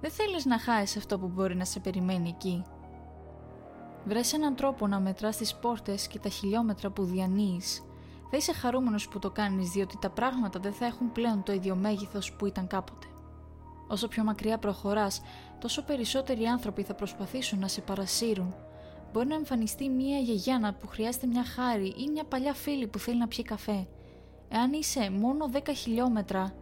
Δεν 0.00 0.10
θέλεις 0.10 0.44
να 0.44 0.58
χάσεις 0.58 0.96
αυτό 0.96 1.18
που 1.18 1.28
μπορεί 1.28 1.56
να 1.56 1.64
σε 1.64 1.80
περιμένει 1.80 2.28
εκεί. 2.28 2.64
Βρες 4.04 4.32
έναν 4.32 4.54
τρόπο 4.54 4.86
να 4.86 5.00
μετράς 5.00 5.36
τις 5.36 5.54
πόρτες 5.54 6.06
και 6.06 6.18
τα 6.18 6.28
χιλιόμετρα 6.28 6.90
που 6.90 7.04
διανύεις. 7.04 7.82
Θα 8.30 8.36
είσαι 8.36 8.52
χαρούμενος 8.52 9.08
που 9.08 9.18
το 9.18 9.30
κάνεις 9.30 9.70
διότι 9.70 9.98
τα 9.98 10.10
πράγματα 10.10 10.60
δεν 10.60 10.72
θα 10.72 10.86
έχουν 10.86 11.12
πλέον 11.12 11.42
το 11.42 11.52
ίδιο 11.52 11.74
μέγεθος 11.74 12.32
που 12.32 12.46
ήταν 12.46 12.66
κάποτε. 12.66 13.06
Όσο 13.88 14.08
πιο 14.08 14.24
μακριά 14.24 14.58
προχωράς, 14.58 15.22
τόσο 15.58 15.84
περισσότεροι 15.84 16.44
άνθρωποι 16.44 16.82
θα 16.82 16.94
προσπαθήσουν 16.94 17.58
να 17.58 17.68
σε 17.68 17.80
παρασύρουν 17.80 18.54
Μπορεί 19.12 19.26
να 19.26 19.34
εμφανιστεί 19.34 19.88
μια 19.88 20.18
γιαγιάνα 20.18 20.74
που 20.74 20.86
χρειάζεται 20.86 21.26
μια 21.26 21.44
χάρη 21.44 21.86
ή 21.86 22.10
μια 22.12 22.24
παλιά 22.24 22.54
φίλη 22.54 22.86
που 22.86 22.98
θέλει 22.98 23.18
να 23.18 23.28
πιει 23.28 23.44
καφέ. 23.44 23.88
Εάν 24.48 24.72
είσαι 24.72 25.10
μόνο 25.10 25.50
10 25.52 25.58
χιλιόμετρα, 25.74 26.54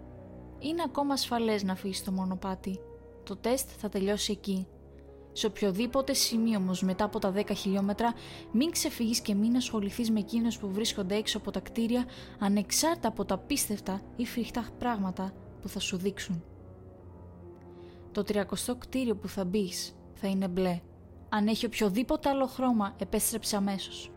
είναι 0.59 0.83
ακόμα 0.87 1.13
ασφαλές 1.13 1.63
να 1.63 1.75
φύγεις 1.75 1.99
στο 1.99 2.13
μονοπάτι. 2.13 2.81
Το 3.25 3.37
τεστ 3.37 3.71
θα 3.79 3.89
τελειώσει 3.89 4.33
εκεί. 4.33 4.67
Σε 5.37 5.47
οποιοδήποτε 5.47 6.13
σημείο 6.13 6.59
όμως 6.59 6.83
μετά 6.83 7.05
από 7.05 7.19
τα 7.19 7.33
10 7.37 7.51
χιλιόμετρα, 7.57 8.15
μην 8.53 8.71
ξεφύγεις 8.71 9.21
και 9.21 9.35
μην 9.35 9.57
ασχοληθείς 9.57 10.11
με 10.11 10.19
εκείνους 10.19 10.59
που 10.59 10.71
βρίσκονται 10.73 11.15
έξω 11.15 11.39
από 11.39 11.51
τα 11.51 11.61
κτίρια, 11.61 12.05
ανεξάρτητα 12.39 13.09
από 13.09 13.25
τα 13.25 13.39
πίστευτα 13.39 14.01
ή 14.17 14.27
φρικτά 14.27 14.69
πράγματα 14.79 15.33
που 15.61 15.69
θα 15.69 15.81
σου 15.81 15.97
δείξουν. 15.97 16.45
Το 18.13 18.23
30 18.23 18.45
κτίριο 18.79 19.17
που 19.17 19.29
θα 19.29 19.45
μπεις 19.45 19.97
θα 20.15 20.29
είναι 20.29 20.49
μπλε. 20.49 20.81
Αν 21.29 21.47
έχει 21.47 21.67
οποιοδήποτε 21.67 22.29
άλλο 22.29 22.47
χρώμα, 22.47 22.95
επέστρεψε 22.99 23.57
αμέσως. 23.57 24.11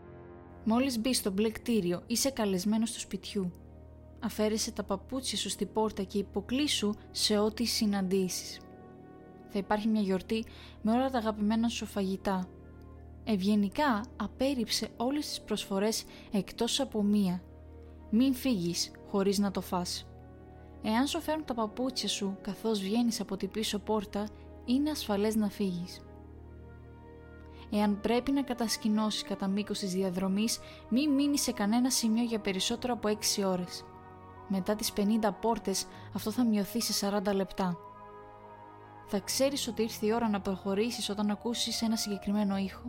Μόλις 0.64 0.98
μπεις 0.98 1.16
στο 1.16 1.30
μπλε 1.30 1.50
κτίριο, 1.50 2.02
είσαι 2.06 2.30
καλεσμένος 2.30 2.92
του 2.92 3.00
σπιτιού. 3.00 3.52
Αφαίρεσε 4.20 4.72
τα 4.72 4.84
παπούτσια 4.84 5.38
σου 5.38 5.48
στην 5.48 5.72
πόρτα 5.72 6.02
και 6.02 6.18
υποκλήσου 6.18 6.94
σε 7.10 7.38
ό,τι 7.38 7.64
συναντήσεις. 7.64 8.60
Θα 9.52 9.58
υπάρχει 9.58 9.88
μια 9.88 10.00
γιορτή 10.00 10.44
με 10.82 10.92
όλα 10.92 11.10
τα 11.10 11.18
αγαπημένα 11.18 11.68
σου 11.68 11.86
φαγητά. 11.86 12.48
Ευγενικά 13.24 14.04
απέριψε 14.16 14.88
όλες 14.96 15.26
τις 15.26 15.40
προσφορές 15.40 16.04
εκτός 16.32 16.80
από 16.80 17.02
μία. 17.02 17.42
Μην 18.10 18.34
φύγεις 18.34 18.90
χωρίς 19.10 19.38
να 19.38 19.50
το 19.50 19.60
φας. 19.60 20.06
Εάν 20.82 21.06
σου 21.06 21.20
φέρουν 21.20 21.44
τα 21.44 21.54
παπούτσια 21.54 22.08
σου 22.08 22.36
καθώς 22.42 22.80
βγαίνεις 22.80 23.20
από 23.20 23.36
την 23.36 23.50
πίσω 23.50 23.78
πόρτα, 23.78 24.28
είναι 24.64 24.90
ασφαλές 24.90 25.36
να 25.36 25.48
φύγεις. 25.48 26.00
Εάν 27.72 28.00
πρέπει 28.00 28.32
να 28.32 28.42
κατασκηνώσεις 28.42 29.22
κατά 29.22 29.46
μήκος 29.48 29.78
της 29.78 29.92
διαδρομής, 29.92 30.58
μην 30.88 31.10
μείνεις 31.10 31.42
σε 31.42 31.52
κανένα 31.52 31.90
σημείο 31.90 32.22
για 32.22 32.40
περισσότερο 32.40 32.92
από 32.92 33.08
6 33.08 33.44
ώρες. 33.44 33.84
Μετά 34.48 34.74
τις 34.74 34.92
50 34.92 35.32
πόρτες, 35.32 35.86
αυτό 36.14 36.30
θα 36.30 36.44
μειωθεί 36.44 36.80
σε 36.80 36.92
40 36.92 37.34
λεπτά. 37.34 37.76
Θα 39.12 39.20
ξέρεις 39.20 39.68
ότι 39.68 39.82
ήρθε 39.82 40.06
η 40.06 40.12
ώρα 40.12 40.28
να 40.28 40.40
προχωρήσεις 40.40 41.08
όταν 41.08 41.30
ακούσεις 41.30 41.82
ένα 41.82 41.96
συγκεκριμένο 41.96 42.56
ήχο. 42.56 42.82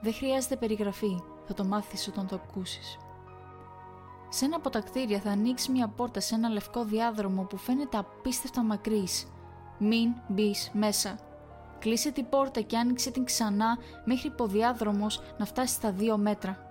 Δεν 0.00 0.14
χρειάζεται 0.14 0.56
περιγραφή, 0.56 1.22
θα 1.46 1.54
το 1.54 1.64
μάθεις 1.64 2.08
όταν 2.08 2.26
το 2.26 2.34
ακούσεις. 2.34 2.96
Σε 4.28 4.44
ένα 4.44 4.56
από 4.56 4.70
τα 4.70 4.80
κτίρια 4.80 5.20
θα 5.20 5.30
ανοίξεις 5.30 5.68
μια 5.68 5.88
πόρτα 5.88 6.20
σε 6.20 6.34
ένα 6.34 6.48
λευκό 6.48 6.84
διάδρομο 6.84 7.42
που 7.42 7.56
φαίνεται 7.56 7.96
απίστευτα 7.96 8.62
μακρύς. 8.62 9.26
Μην 9.78 10.14
μπεις 10.28 10.70
μέσα, 10.72 11.18
Κλείσε 11.80 12.10
την 12.10 12.28
πόρτα 12.28 12.60
και 12.60 12.76
άνοιξε 12.76 13.10
την 13.10 13.24
ξανά 13.24 13.78
μέχρι 14.04 14.28
υποδιάδρομος 14.28 15.20
να 15.38 15.44
φτάσει 15.44 15.74
στα 15.74 15.92
δύο 15.92 16.16
μέτρα. 16.16 16.69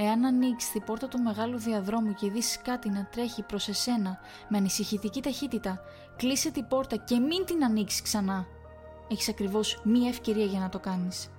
Εάν 0.00 0.24
ανοίξεις 0.24 0.70
την 0.70 0.84
πόρτα 0.84 1.08
του 1.08 1.22
μεγάλου 1.22 1.58
διαδρόμου 1.58 2.14
και 2.14 2.30
δεις 2.30 2.60
κάτι 2.62 2.90
να 2.90 3.06
τρέχει 3.06 3.42
προς 3.42 3.68
εσένα 3.68 4.18
με 4.48 4.56
ανησυχητική 4.58 5.22
ταχύτητα, 5.22 5.80
κλείσε 6.16 6.50
την 6.50 6.68
πόρτα 6.68 6.96
και 6.96 7.18
μην 7.18 7.44
την 7.44 7.64
ανοίξεις 7.64 8.02
ξανά. 8.02 8.46
Έχεις 9.10 9.28
ακριβώς 9.28 9.80
μία 9.84 10.08
ευκαιρία 10.08 10.44
για 10.44 10.60
να 10.60 10.68
το 10.68 10.78
κάνεις. 10.78 11.30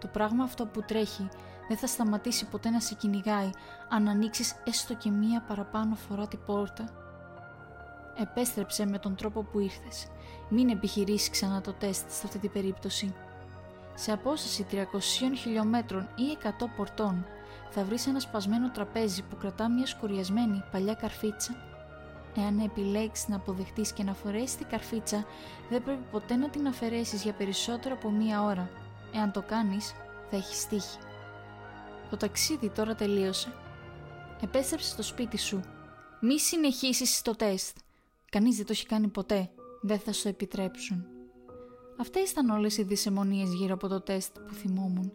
Το 0.00 0.06
πράγμα 0.06 0.44
αυτό 0.44 0.66
που 0.66 0.82
τρέχει 0.82 1.28
δεν 1.68 1.76
θα 1.76 1.86
σταματήσει 1.86 2.46
ποτέ 2.48 2.70
να 2.70 2.80
σε 2.80 2.94
κυνηγάει 2.94 3.50
αν 3.88 4.08
ανοίξεις 4.08 4.54
έστω 4.64 4.94
και 4.94 5.10
μία 5.10 5.40
παραπάνω 5.40 5.94
φορά 5.94 6.28
την 6.28 6.38
πόρτα 6.46 6.84
Επέστρεψε 8.18 8.86
με 8.86 8.98
τον 8.98 9.16
τρόπο 9.16 9.42
που 9.42 9.58
ήρθες. 9.58 10.06
Μην 10.48 10.68
επιχειρήσεις 10.68 11.30
ξανά 11.30 11.60
το 11.60 11.72
τεστ 11.72 12.10
σε 12.10 12.22
αυτή 12.24 12.38
την 12.38 12.52
περίπτωση. 12.52 13.14
Σε 13.94 14.12
απόσταση 14.12 14.66
300 14.70 14.76
χιλιόμετρων 15.36 16.08
ή 16.14 16.38
100 16.42 16.48
πορτών 16.76 17.26
θα 17.70 17.84
βρεις 17.84 18.06
ένα 18.06 18.20
σπασμένο 18.20 18.70
τραπέζι 18.70 19.22
που 19.22 19.36
κρατά 19.36 19.70
μια 19.70 19.86
σκοριασμένη 19.86 20.62
παλιά 20.70 20.94
καρφίτσα. 20.94 21.56
Εάν 22.36 22.58
επιλέξεις 22.58 23.28
να 23.28 23.36
αποδεχτείς 23.36 23.92
και 23.92 24.02
να 24.02 24.14
φορέσεις 24.14 24.56
την 24.56 24.66
καρφίτσα, 24.68 25.24
δεν 25.70 25.82
πρέπει 25.82 26.04
ποτέ 26.10 26.36
να 26.36 26.48
την 26.48 26.66
αφαιρέσεις 26.66 27.22
για 27.22 27.32
περισσότερο 27.32 27.94
από 27.94 28.10
μία 28.10 28.42
ώρα. 28.42 28.70
Εάν 29.14 29.32
το 29.32 29.42
κάνεις, 29.42 29.94
θα 30.30 30.36
έχεις 30.36 30.66
τύχη. 30.66 30.98
Το 32.10 32.16
ταξίδι 32.16 32.70
τώρα 32.70 32.94
τελείωσε. 32.94 33.52
Επέστρεψε 34.42 34.88
στο 34.88 35.02
σπίτι 35.02 35.38
σου. 35.38 35.60
Μη 36.20 36.40
συνεχίσεις 36.40 37.22
το 37.22 37.36
τεστ. 37.36 37.76
Κανείς 38.30 38.56
δεν 38.56 38.66
το 38.66 38.72
έχει 38.72 38.86
κάνει 38.86 39.08
ποτέ. 39.08 39.50
Δεν 39.80 39.98
θα 39.98 40.12
σου 40.12 40.28
επιτρέψουν. 40.28 41.06
Αυτές 42.00 42.30
ήταν 42.30 42.50
όλες 42.50 42.76
οι 42.76 42.82
δυσαιμονίες 42.82 43.52
γύρω 43.52 43.74
από 43.74 43.88
το 43.88 44.00
τεστ 44.00 44.38
που 44.38 44.54
θυμόμουν. 44.54 45.12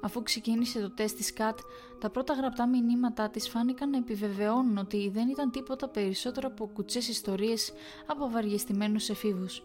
Αφού 0.00 0.22
ξεκίνησε 0.22 0.80
το 0.80 0.90
τεστ 0.90 1.16
της 1.16 1.32
ΚΑΤ, 1.32 1.58
τα 2.00 2.10
πρώτα 2.10 2.34
γραπτά 2.34 2.68
μηνύματά 2.68 3.30
της 3.30 3.48
φάνηκαν 3.48 3.90
να 3.90 3.96
επιβεβαιώνουν 3.96 4.78
ότι 4.78 5.10
δεν 5.14 5.28
ήταν 5.28 5.50
τίποτα 5.50 5.88
περισσότερο 5.88 6.48
από 6.48 6.66
κουτσές 6.66 7.08
ιστορίες 7.08 7.72
από 8.06 8.30
βαριεστημένους 8.30 9.08
εφήβους. 9.08 9.62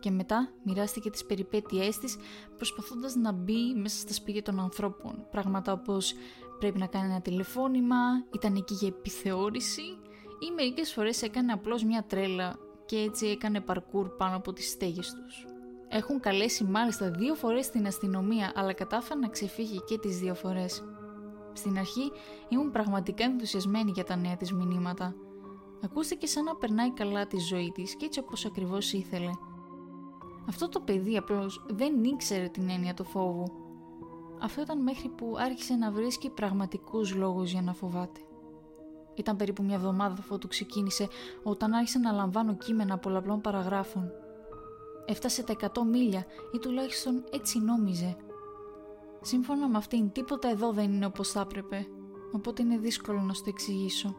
Και 0.00 0.10
μετά 0.10 0.48
μοιράστηκε 0.62 1.10
τις 1.10 1.24
περιπέτειές 1.24 1.98
της 1.98 2.16
προσπαθώντας 2.56 3.14
να 3.14 3.32
μπει 3.32 3.74
μέσα 3.74 3.98
στα 3.98 4.12
σπίτια 4.12 4.42
των 4.42 4.60
ανθρώπων. 4.60 5.26
Πράγματα 5.30 5.72
όπως 5.72 6.14
πρέπει 6.58 6.78
να 6.78 6.86
κάνει 6.86 7.10
ένα 7.10 7.20
τηλεφώνημα, 7.20 8.24
ήταν 8.34 8.54
εκεί 8.56 8.74
για 8.74 8.88
επιθεώρηση 8.88 9.82
ή 10.38 10.50
μερικές 10.54 10.92
φορές 10.92 11.22
έκανε 11.22 11.52
απλώς 11.52 11.84
μια 11.84 12.04
τρέλα 12.04 12.58
και 12.86 12.96
έτσι 12.96 13.26
έκανε 13.26 13.60
παρκούρ 13.60 14.08
πάνω 14.08 14.36
από 14.36 14.52
τις 14.52 14.70
στέγες 14.70 15.14
τους. 15.14 15.55
Έχουν 15.88 16.20
καλέσει 16.20 16.64
μάλιστα 16.64 17.10
δύο 17.10 17.34
φορές 17.34 17.70
την 17.70 17.86
αστυνομία 17.86 18.52
αλλά 18.54 18.72
κατάφεραν 18.72 19.20
να 19.20 19.28
ξεφύγει 19.28 19.82
και 19.84 19.98
τις 19.98 20.18
δύο 20.18 20.34
φορές. 20.34 20.84
Στην 21.52 21.78
αρχή 21.78 22.12
ήμουν 22.48 22.70
πραγματικά 22.70 23.24
ενθουσιασμένη 23.24 23.90
για 23.90 24.04
τα 24.04 24.16
νέα 24.16 24.36
της 24.36 24.52
μηνύματα. 24.52 25.14
Ακούστηκε 25.84 26.26
σαν 26.26 26.44
να 26.44 26.56
περνάει 26.56 26.92
καλά 26.92 27.26
τη 27.26 27.38
ζωή 27.38 27.72
της 27.74 27.96
και 27.96 28.04
έτσι 28.04 28.18
όπως 28.18 28.44
ακριβώς 28.44 28.92
ήθελε. 28.92 29.30
Αυτό 30.48 30.68
το 30.68 30.80
παιδί 30.80 31.16
απλώς 31.16 31.64
δεν 31.68 32.04
ήξερε 32.04 32.48
την 32.48 32.68
έννοια 32.68 32.94
του 32.94 33.04
φόβου. 33.04 33.44
Αυτό 34.42 34.60
ήταν 34.60 34.82
μέχρι 34.82 35.08
που 35.08 35.34
άρχισε 35.38 35.74
να 35.74 35.90
βρίσκει 35.90 36.30
πραγματικούς 36.30 37.14
λόγους 37.14 37.50
για 37.50 37.62
να 37.62 37.72
φοβάται. 37.72 38.20
Ήταν 39.14 39.36
περίπου 39.36 39.62
μια 39.62 39.74
εβδομάδα 39.74 40.16
αφού 40.18 40.38
του 40.38 40.48
ξεκίνησε 40.48 41.08
όταν 41.42 41.72
άρχισε 41.72 41.98
να 41.98 42.12
λαμβάνω 42.12 42.54
κείμενα 42.54 42.98
πολλαπλών 42.98 43.40
παραγράφων. 43.40 44.10
Έφτασε 45.06 45.42
τα 45.42 45.56
100 45.60 45.68
μίλια 45.90 46.26
ή 46.54 46.58
τουλάχιστον 46.58 47.24
έτσι 47.32 47.58
νόμιζε. 47.58 48.16
Σύμφωνα 49.20 49.68
με 49.68 49.78
αυτήν, 49.78 50.12
τίποτα 50.12 50.48
εδώ 50.48 50.72
δεν 50.72 50.92
είναι 50.92 51.06
όπως 51.06 51.30
θα 51.30 51.40
έπρεπε, 51.40 51.86
οπότε 52.32 52.62
είναι 52.62 52.78
δύσκολο 52.78 53.20
να 53.20 53.32
σου 53.32 53.42
το 53.42 53.50
εξηγήσω. 53.50 54.14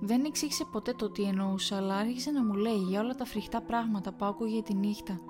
Δεν 0.00 0.24
εξήγησε 0.24 0.64
ποτέ 0.72 0.92
το 0.92 1.10
τι 1.10 1.22
εννοούσα, 1.22 1.76
αλλά 1.76 1.94
άρχισε 1.96 2.30
να 2.30 2.44
μου 2.44 2.54
λέει 2.54 2.76
για 2.76 3.00
όλα 3.00 3.14
τα 3.14 3.24
φρικτά 3.24 3.62
πράγματα 3.62 4.12
που 4.12 4.24
άκουγε 4.24 4.62
τη 4.62 4.74
νύχτα 4.74 5.20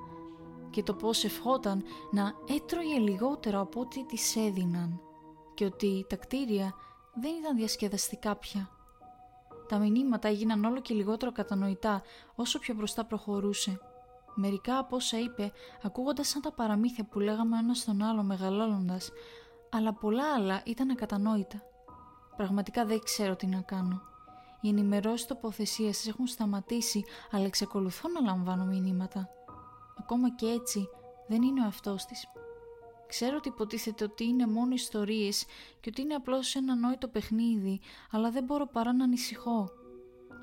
και 0.71 0.83
το 0.83 0.95
πώς 0.95 1.25
ευχόταν 1.25 1.83
να 2.11 2.33
έτρωγε 2.49 2.99
λιγότερο 2.99 3.61
από 3.61 3.81
ό,τι 3.81 4.05
της 4.05 4.37
έδιναν 4.37 5.01
και 5.55 5.65
ότι 5.65 6.07
τα 6.09 6.17
κτίρια 6.17 6.75
δεν 7.15 7.35
ήταν 7.41 7.57
διασκεδαστικά 7.57 8.37
πια. 8.37 8.71
Τα 9.69 9.79
μηνύματα 9.79 10.29
έγιναν 10.29 10.65
όλο 10.65 10.81
και 10.81 10.95
λιγότερο 10.95 11.33
κατανοητά 11.33 12.03
όσο 12.35 12.59
πιο 12.59 12.75
μπροστά 12.75 13.05
προχωρούσε. 13.05 13.81
Μερικά 14.35 14.79
από 14.79 14.97
όσα 14.97 15.19
είπε 15.19 15.53
ακούγοντας 15.83 16.29
σαν 16.29 16.43
τα 16.43 16.53
παραμύθια 16.53 17.05
που 17.05 17.21
λέγαμε 17.21 17.59
ένας 17.59 17.79
στον 17.79 18.03
άλλο 18.03 18.23
μεγαλώνοντας, 18.23 19.11
αλλά 19.71 19.95
πολλά 19.95 20.35
άλλα 20.35 20.63
ήταν 20.65 20.91
ακατανόητα. 20.91 21.63
Πραγματικά 22.37 22.85
δεν 22.85 22.99
ξέρω 22.99 23.37
τι 23.37 23.47
να 23.47 23.61
κάνω. 23.61 24.03
Οι 24.61 24.69
ενημερώσεις 24.69 25.27
τοποθεσίας 25.27 26.07
έχουν 26.07 26.27
σταματήσει, 26.27 27.05
αλλά 27.31 27.45
εξακολουθώ 27.45 28.09
να 28.09 28.21
λαμβάνω 28.21 28.65
μηνύματα. 28.65 29.29
Ακόμα 29.99 30.35
και 30.35 30.47
έτσι 30.47 30.89
δεν 31.29 31.43
είναι 31.43 31.61
ο 31.61 31.67
αυτός 31.67 32.05
της. 32.05 32.27
Ξέρω 33.07 33.37
ότι 33.37 33.49
υποτίθεται 33.49 34.05
ότι 34.05 34.25
είναι 34.25 34.47
μόνο 34.47 34.75
ιστορίες 34.75 35.45
και 35.81 35.89
ότι 35.89 36.03
είναι 36.03 36.15
απλώς 36.15 36.55
ένα 36.55 36.75
νόητο 36.75 37.09
παιχνίδι, 37.09 37.81
αλλά 38.11 38.31
δεν 38.31 38.45
μπορώ 38.45 38.67
παρά 38.67 38.93
να 38.93 39.05
ανησυχώ. 39.05 39.71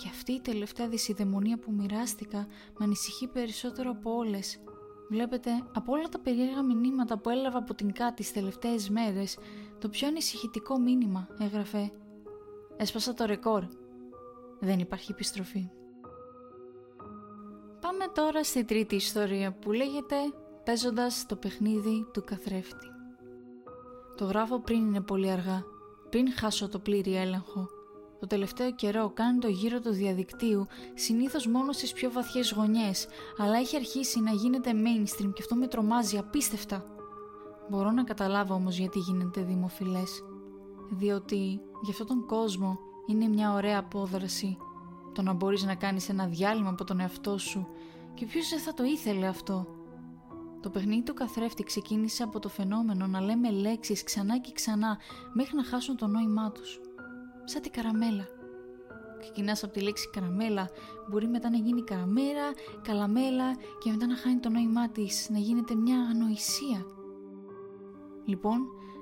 Και 0.01 0.07
αυτή 0.09 0.31
η 0.31 0.41
τελευταία 0.41 0.87
δυσιδαιμονία 0.87 1.57
που 1.57 1.71
μοιράστηκα 1.71 2.47
με 2.77 2.85
ανησυχεί 2.85 3.27
περισσότερο 3.27 3.91
από 3.91 4.15
όλες. 4.15 4.59
Βλέπετε, 5.09 5.51
από 5.73 5.91
όλα 5.91 6.09
τα 6.09 6.19
περίεργα 6.19 6.63
μηνύματα 6.63 7.17
που 7.17 7.29
έλαβα 7.29 7.57
από 7.57 7.73
την 7.73 7.93
Κάτι 7.93 8.13
τις 8.13 8.31
τελευταίες 8.31 8.89
μέρες, 8.89 9.37
το 9.79 9.89
πιο 9.89 10.07
ανησυχητικό 10.07 10.79
μήνυμα 10.79 11.27
έγραφε 11.39 11.91
«Έσπασα 12.77 13.13
το 13.13 13.25
ρεκόρ. 13.25 13.63
Δεν 14.59 14.79
υπάρχει 14.79 15.11
επιστροφή». 15.11 15.69
Πάμε 17.81 18.05
τώρα 18.13 18.43
στη 18.43 18.63
τρίτη 18.63 18.95
ιστορία 18.95 19.53
που 19.53 19.71
λέγεται 19.71 20.15
«Παίζοντας 20.63 21.25
το 21.25 21.35
παιχνίδι 21.35 22.07
του 22.13 22.23
καθρέφτη». 22.23 22.87
Το 24.15 24.25
γράφω 24.25 24.59
πριν 24.59 24.87
είναι 24.87 25.01
πολύ 25.01 25.29
αργά, 25.31 25.63
πριν 26.09 26.31
χάσω 26.33 26.69
το 26.69 26.79
πλήρη 26.79 27.15
έλεγχο. 27.15 27.69
Το 28.19 28.27
τελευταίο 28.27 28.71
καιρό 28.71 29.11
κάνει 29.13 29.39
το 29.39 29.47
γύρο 29.47 29.79
του 29.79 29.91
διαδικτύου 29.91 30.67
συνήθως 30.93 31.47
μόνο 31.47 31.71
στις 31.71 31.93
πιο 31.93 32.11
βαθιές 32.11 32.51
γωνιές, 32.51 33.07
αλλά 33.37 33.57
έχει 33.57 33.75
αρχίσει 33.75 34.19
να 34.19 34.31
γίνεται 34.31 34.71
mainstream 34.71 35.31
και 35.33 35.41
αυτό 35.41 35.55
με 35.55 35.67
τρομάζει 35.67 36.17
απίστευτα. 36.17 36.83
Μπορώ 37.69 37.91
να 37.91 38.03
καταλάβω 38.03 38.53
όμως 38.53 38.77
γιατί 38.77 38.99
γίνεται 38.99 39.41
δημοφιλές. 39.41 40.23
Διότι 40.89 41.61
για 41.81 41.91
αυτόν 41.91 42.07
τον 42.07 42.25
κόσμο 42.25 42.79
είναι 43.07 43.27
μια 43.27 43.53
ωραία 43.53 43.79
απόδραση 43.79 44.57
το 45.13 45.21
να 45.21 45.33
μπορείς 45.33 45.63
να 45.63 45.75
κάνεις 45.75 46.09
ένα 46.09 46.27
διάλειμμα 46.27 46.69
από 46.69 46.83
τον 46.83 46.99
εαυτό 46.99 47.37
σου 47.37 47.67
και 48.13 48.25
ποιος 48.25 48.49
δεν 48.49 48.59
θα 48.59 48.73
το 48.73 48.83
ήθελε 48.83 49.27
αυτό; 49.27 49.67
Το 50.61 50.69
παιχνίδι 50.69 51.03
του 51.03 51.13
καθρέφτη 51.13 51.63
ξεκίνησε 51.63 52.23
από 52.23 52.39
το 52.39 52.49
φαινόμενο 52.49 53.07
να 53.07 53.21
λέμε 53.21 53.51
λέξεις 53.51 54.03
ξανά 54.03 54.39
και 54.39 54.51
ξανά 54.53 54.97
μέχρι 55.33 55.55
να 55.55 55.63
χάσουν 55.63 55.97
το 55.97 56.07
νόημά 56.07 56.51
τους. 56.51 56.79
Σαν 57.49 57.61
την 57.61 57.71
καραμέλα. 57.71 58.27
Ξεκινάς 59.19 59.63
από 59.63 59.73
τη 59.73 59.81
λέξη 59.81 60.09
καραμέλα, 60.09 60.69
μπορεί 61.09 61.27
μετά 61.27 61.49
να 61.49 61.57
γίνει 61.57 61.83
καραμέρα, 61.83 62.51
καλαμέλα 62.81 63.55
και 63.79 63.91
μετά 63.91 64.05
να 64.07 64.15
χάνει 64.15 64.39
το 64.39 64.49
νόημά 64.49 64.89
της, 64.89 65.29
να 65.29 65.37
γίνεται 65.37 65.75
μια 65.75 65.99
ανοησία. 65.99 66.85
Λοιπόν, 68.25 68.59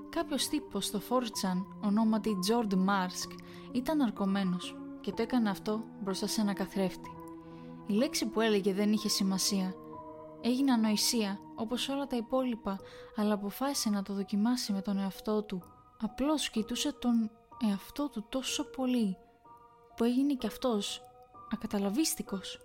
κάποιος 0.09 0.47
τύπος 0.47 0.85
στο 0.85 0.99
4chan, 1.09 1.65
ονόματι 1.83 2.37
George 2.49 2.73
Marsk, 2.73 3.31
ήταν 3.71 4.01
αρκωμένος 4.01 4.75
και 5.01 5.11
το 5.11 5.21
έκανε 5.21 5.49
αυτό 5.49 5.83
μπροστά 6.01 6.27
σε 6.27 6.41
ένα 6.41 6.53
καθρέφτη. 6.53 7.09
Η 7.87 7.93
λέξη 7.93 8.25
που 8.25 8.41
έλεγε 8.41 8.73
δεν 8.73 8.93
είχε 8.93 9.09
σημασία. 9.09 9.73
Έγινε 10.41 10.71
ανοησία, 10.71 11.39
όπως 11.55 11.89
όλα 11.89 12.07
τα 12.07 12.15
υπόλοιπα, 12.15 12.79
αλλά 13.15 13.33
αποφάσισε 13.33 13.89
να 13.89 14.01
το 14.03 14.13
δοκιμάσει 14.13 14.73
με 14.73 14.81
τον 14.81 14.97
εαυτό 14.97 15.43
του. 15.43 15.63
Απλώς 16.01 16.49
κοιτούσε 16.49 16.93
τον 16.93 17.31
εαυτό 17.69 18.09
του 18.09 18.25
τόσο 18.29 18.63
πολύ, 18.63 19.17
που 19.95 20.03
έγινε 20.03 20.33
και 20.33 20.47
αυτός 20.47 21.01
ακαταλαβίστικος. 21.53 22.59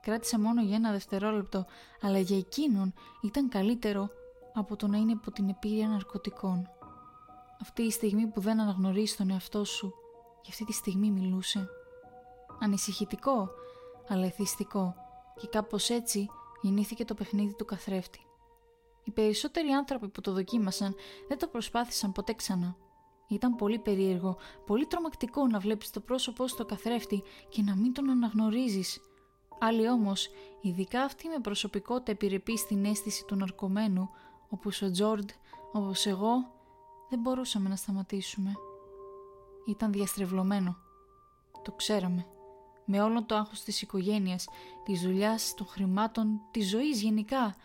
Κράτησε 0.00 0.38
μόνο 0.38 0.62
για 0.62 0.76
ένα 0.76 0.90
δευτερόλεπτο, 0.90 1.66
αλλά 2.00 2.18
για 2.18 2.38
εκείνον 2.38 2.94
ήταν 3.22 3.48
καλύτερο 3.48 4.10
από 4.54 4.76
το 4.76 4.86
να 4.86 4.96
είναι 4.96 5.12
υπό 5.12 5.30
την 5.30 5.48
επίρρεια 5.48 5.88
ναρκωτικών. 5.88 6.70
Αυτή 7.60 7.82
η 7.82 7.90
στιγμή 7.90 8.26
που 8.26 8.40
δεν 8.40 8.60
αναγνωρίζει 8.60 9.16
τον 9.16 9.30
εαυτό 9.30 9.64
σου 9.64 9.94
για 10.42 10.50
αυτή 10.50 10.64
τη 10.64 10.72
στιγμή 10.72 11.10
μιλούσε. 11.10 11.68
Ανησυχητικό, 12.60 13.50
αλλά 14.08 14.24
εθιστικό 14.24 14.94
και 15.40 15.46
κάπως 15.46 15.90
έτσι 15.90 16.28
γεννήθηκε 16.60 17.04
το 17.04 17.14
παιχνίδι 17.14 17.54
του 17.54 17.64
καθρέφτη. 17.64 18.26
Οι 19.04 19.10
περισσότεροι 19.10 19.68
άνθρωποι 19.68 20.08
που 20.08 20.20
το 20.20 20.32
δοκίμασαν 20.32 20.94
δεν 21.28 21.38
το 21.38 21.46
προσπάθησαν 21.46 22.12
ποτέ 22.12 22.32
ξανά. 22.32 22.76
Ήταν 23.28 23.56
πολύ 23.56 23.78
περίεργο, 23.78 24.36
πολύ 24.66 24.86
τρομακτικό 24.86 25.46
να 25.46 25.58
βλέπεις 25.58 25.90
το 25.90 26.00
πρόσωπό 26.00 26.46
στο 26.46 26.64
καθρέφτη 26.64 27.22
και 27.48 27.62
να 27.62 27.76
μην 27.76 27.92
τον 27.92 28.10
αναγνωρίζεις. 28.10 29.00
Άλλοι 29.60 29.88
όμως, 29.88 30.28
ειδικά 30.60 31.02
αυτοί 31.02 31.28
με 31.28 31.38
προσωπικότητα 31.38 32.12
επιρρεπεί 32.12 32.58
στην 32.58 32.84
αίσθηση 32.84 33.24
του 33.24 33.36
ναρκωμένου, 33.36 34.10
όπως 34.48 34.82
ο 34.82 34.90
Τζόρντ, 34.90 35.30
όπως 35.72 36.06
εγώ, 36.06 36.32
δεν 37.08 37.20
μπορούσαμε 37.20 37.68
να 37.68 37.76
σταματήσουμε 37.76 38.52
ήταν 39.64 39.92
διαστρεβλωμένο. 39.92 40.76
Το 41.62 41.72
ξέραμε. 41.72 42.26
Με 42.84 43.02
όλο 43.02 43.24
το 43.24 43.34
άγχος 43.34 43.62
της 43.62 43.82
οικογένειας, 43.82 44.48
της 44.84 45.00
δουλειάς, 45.00 45.54
των 45.54 45.66
χρημάτων, 45.66 46.40
της 46.50 46.68
ζωής 46.68 47.02
γενικά. 47.02 47.56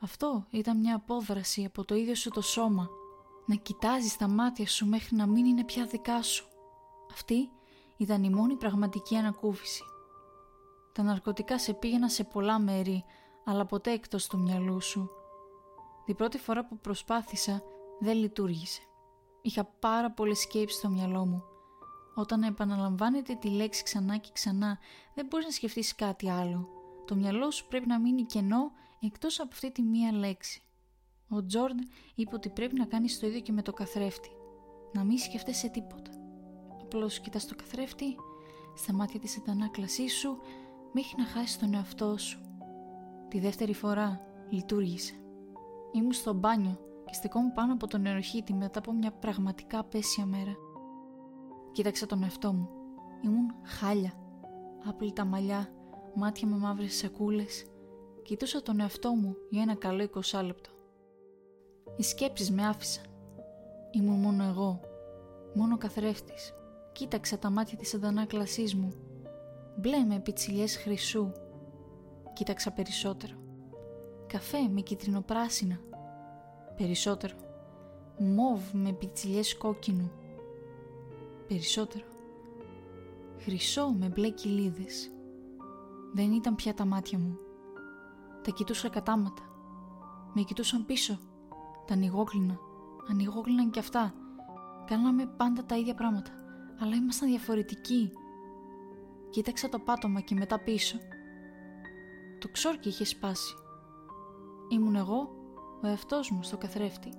Αυτό 0.00 0.46
ήταν 0.50 0.76
μια 0.76 0.94
απόδραση 0.94 1.64
από 1.64 1.84
το 1.84 1.94
ίδιο 1.94 2.14
σου 2.14 2.30
το 2.30 2.40
σώμα. 2.40 2.88
Να 3.50 3.56
κοιτάζεις 3.56 4.16
τα 4.16 4.28
μάτια 4.28 4.66
σου 4.66 4.86
μέχρι 4.86 5.16
να 5.16 5.26
μην 5.26 5.44
είναι 5.44 5.64
πια 5.64 5.84
δικά 5.84 6.22
σου. 6.22 6.48
Αυτή 7.12 7.50
ήταν 7.96 8.24
η 8.24 8.30
μόνη 8.30 8.56
πραγματική 8.56 9.16
ανακούφιση. 9.16 9.82
Τα 10.92 11.02
ναρκωτικά 11.02 11.58
σε 11.58 11.72
πήγαινα 11.72 12.08
σε 12.08 12.24
πολλά 12.24 12.58
μέρη, 12.58 13.04
αλλά 13.44 13.66
ποτέ 13.66 13.90
εκτός 13.92 14.26
του 14.26 14.38
μυαλού 14.38 14.80
σου. 14.80 15.10
Την 16.04 16.16
πρώτη 16.16 16.38
φορά 16.38 16.64
που 16.64 16.78
προσπάθησα 16.78 17.62
δεν 18.00 18.16
λειτουργήσε. 18.16 18.80
Είχα 19.42 19.64
πάρα 19.64 20.10
πολλές 20.10 20.38
σκέψεις 20.38 20.78
στο 20.78 20.88
μυαλό 20.88 21.26
μου. 21.26 21.42
Όταν 22.14 22.42
επαναλαμβάνεται 22.42 23.34
τη 23.34 23.48
λέξη 23.48 23.82
ξανά 23.82 24.16
και 24.16 24.30
ξανά, 24.32 24.78
δεν 25.14 25.26
μπορείς 25.26 25.46
να 25.46 25.52
σκεφτείς 25.52 25.94
κάτι 25.94 26.30
άλλο. 26.30 26.68
Το 27.06 27.14
μυαλό 27.14 27.50
σου 27.50 27.66
πρέπει 27.66 27.86
να 27.86 28.00
μείνει 28.00 28.22
κενό 28.22 28.72
εκτός 29.00 29.40
από 29.40 29.48
αυτή 29.52 29.72
τη 29.72 29.82
μία 29.82 30.12
λέξη. 30.12 30.62
Ο 31.32 31.44
Τζόρντ 31.44 31.78
είπε 32.14 32.34
ότι 32.34 32.48
πρέπει 32.48 32.78
να 32.78 32.84
κάνεις 32.84 33.18
το 33.18 33.26
ίδιο 33.26 33.40
και 33.40 33.52
με 33.52 33.62
το 33.62 33.72
καθρέφτη. 33.72 34.30
Να 34.92 35.04
μην 35.04 35.18
σκεφτέσαι 35.18 35.68
τίποτα. 35.68 36.10
Απλώς 36.82 37.20
κοιτάς 37.20 37.46
το 37.46 37.54
καθρέφτη, 37.54 38.16
στα 38.74 38.92
μάτια 38.92 39.20
της 39.20 39.38
αντανάκλασή 39.38 40.08
σου, 40.08 40.38
μέχρι 40.92 41.14
να 41.16 41.24
χάσεις 41.24 41.58
τον 41.58 41.74
εαυτό 41.74 42.16
σου. 42.18 42.40
Τη 43.28 43.38
δεύτερη 43.40 43.74
φορά 43.74 44.20
λειτουργήσε. 44.50 45.14
Ήμουν 45.92 46.12
στο 46.12 46.32
μπάνιο 46.32 46.78
και 47.04 47.14
στεκόμουν 47.14 47.52
πάνω 47.52 47.72
από 47.72 47.86
τον 47.86 48.00
νεροχύτη 48.00 48.54
μετά 48.54 48.78
από 48.78 48.92
μια 48.92 49.10
πραγματικά 49.10 49.78
απέσια 49.78 50.26
μέρα. 50.26 50.56
Κοίταξα 51.72 52.06
τον 52.06 52.22
εαυτό 52.22 52.52
μου. 52.52 52.68
Ήμουν 53.24 53.54
χάλια. 53.62 54.12
Άπλυτα 54.84 55.24
μαλλιά, 55.24 55.72
μάτια 56.14 56.48
με 56.48 56.56
μαύρες 56.56 56.94
σακούλες. 56.94 57.66
Κοιτούσα 58.22 58.62
τον 58.62 58.80
εαυτό 58.80 59.14
μου 59.14 59.36
για 59.50 59.62
ένα 59.62 59.74
καλό 59.74 60.02
εικοσάλεπτο. 60.02 60.70
Οι 61.96 62.02
σκέψεις 62.02 62.50
με 62.50 62.66
άφησαν. 62.66 63.04
Ήμουν 63.90 64.18
μόνο 64.18 64.44
εγώ. 64.44 64.80
Μόνο 65.54 65.78
καθρέφτης. 65.78 66.54
Κοίταξα 66.92 67.38
τα 67.38 67.50
μάτια 67.50 67.78
της 67.78 67.94
αντανάκλασής 67.94 68.74
μου. 68.74 68.92
Μπλε 69.76 70.04
με 70.04 70.18
πιτσιλιές 70.18 70.76
χρυσού. 70.76 71.32
Κοίταξα 72.32 72.72
περισσότερο. 72.72 73.34
Καφέ 74.26 74.68
με 74.68 74.80
κυτρινοπράσινα 74.80 75.80
Περισσότερο. 76.76 77.34
Μόβ 78.18 78.60
με 78.72 78.92
πιτσιλιές 78.92 79.56
κόκκινου. 79.56 80.10
Περισσότερο. 81.48 82.04
Χρυσό 83.38 83.88
με 83.98 84.08
μπλε 84.08 84.30
κοιλίδες. 84.30 85.10
Δεν 86.14 86.32
ήταν 86.32 86.54
πια 86.54 86.74
τα 86.74 86.84
μάτια 86.84 87.18
μου. 87.18 87.36
Τα 88.42 88.50
κοιτούσα 88.50 88.88
κατάματα. 88.88 89.42
Με 90.34 90.42
κοιτούσαν 90.42 90.86
πίσω. 90.86 91.18
Τα 91.90 91.96
ανοιγόκλεινα. 91.96 92.58
Ανοιγόκλειναν 93.10 93.70
κι 93.70 93.78
αυτά. 93.78 94.14
Κάναμε 94.86 95.26
πάντα 95.26 95.64
τα 95.64 95.76
ίδια 95.76 95.94
πράγματα. 95.94 96.30
Αλλά 96.80 96.94
ήμασταν 96.94 97.28
διαφορετικοί. 97.28 98.12
Κοίταξα 99.30 99.68
το 99.68 99.78
πάτωμα 99.78 100.20
και 100.20 100.34
μετά 100.34 100.58
πίσω. 100.58 100.98
Το 102.38 102.48
ξόρκι 102.48 102.88
είχε 102.88 103.04
σπάσει. 103.04 103.54
Ήμουν 104.68 104.94
εγώ, 104.94 105.30
ο 105.82 105.86
εαυτός 105.86 106.30
μου 106.30 106.42
στο 106.42 106.56
καθρέφτη, 106.56 107.12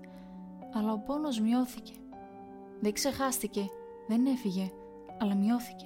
αλλά 0.74 0.94
ο 0.94 1.00
πόνος 1.00 1.40
μειώθηκε. 1.40 1.94
Δεν 2.80 2.94
ξεχάστηκε, 2.94 3.70
δεν 4.08 4.26
έφυγε, 4.26 4.72
αλλά 5.20 5.36
μειώθηκε. 5.36 5.86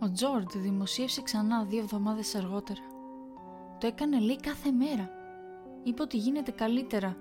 Ο 0.00 0.10
Τζόρντ 0.10 0.50
δημοσίευσε 0.56 1.22
ξανά 1.22 1.64
δύο 1.64 1.78
εβδομάδες 1.78 2.34
αργότερα. 2.34 2.82
Το 3.78 3.86
έκανε 3.86 4.18
λέει 4.18 4.40
κάθε 4.40 4.70
μέρα. 4.70 5.15
Είπε 5.86 6.02
ότι 6.02 6.16
γίνεται 6.16 6.50
καλύτερα. 6.50 7.16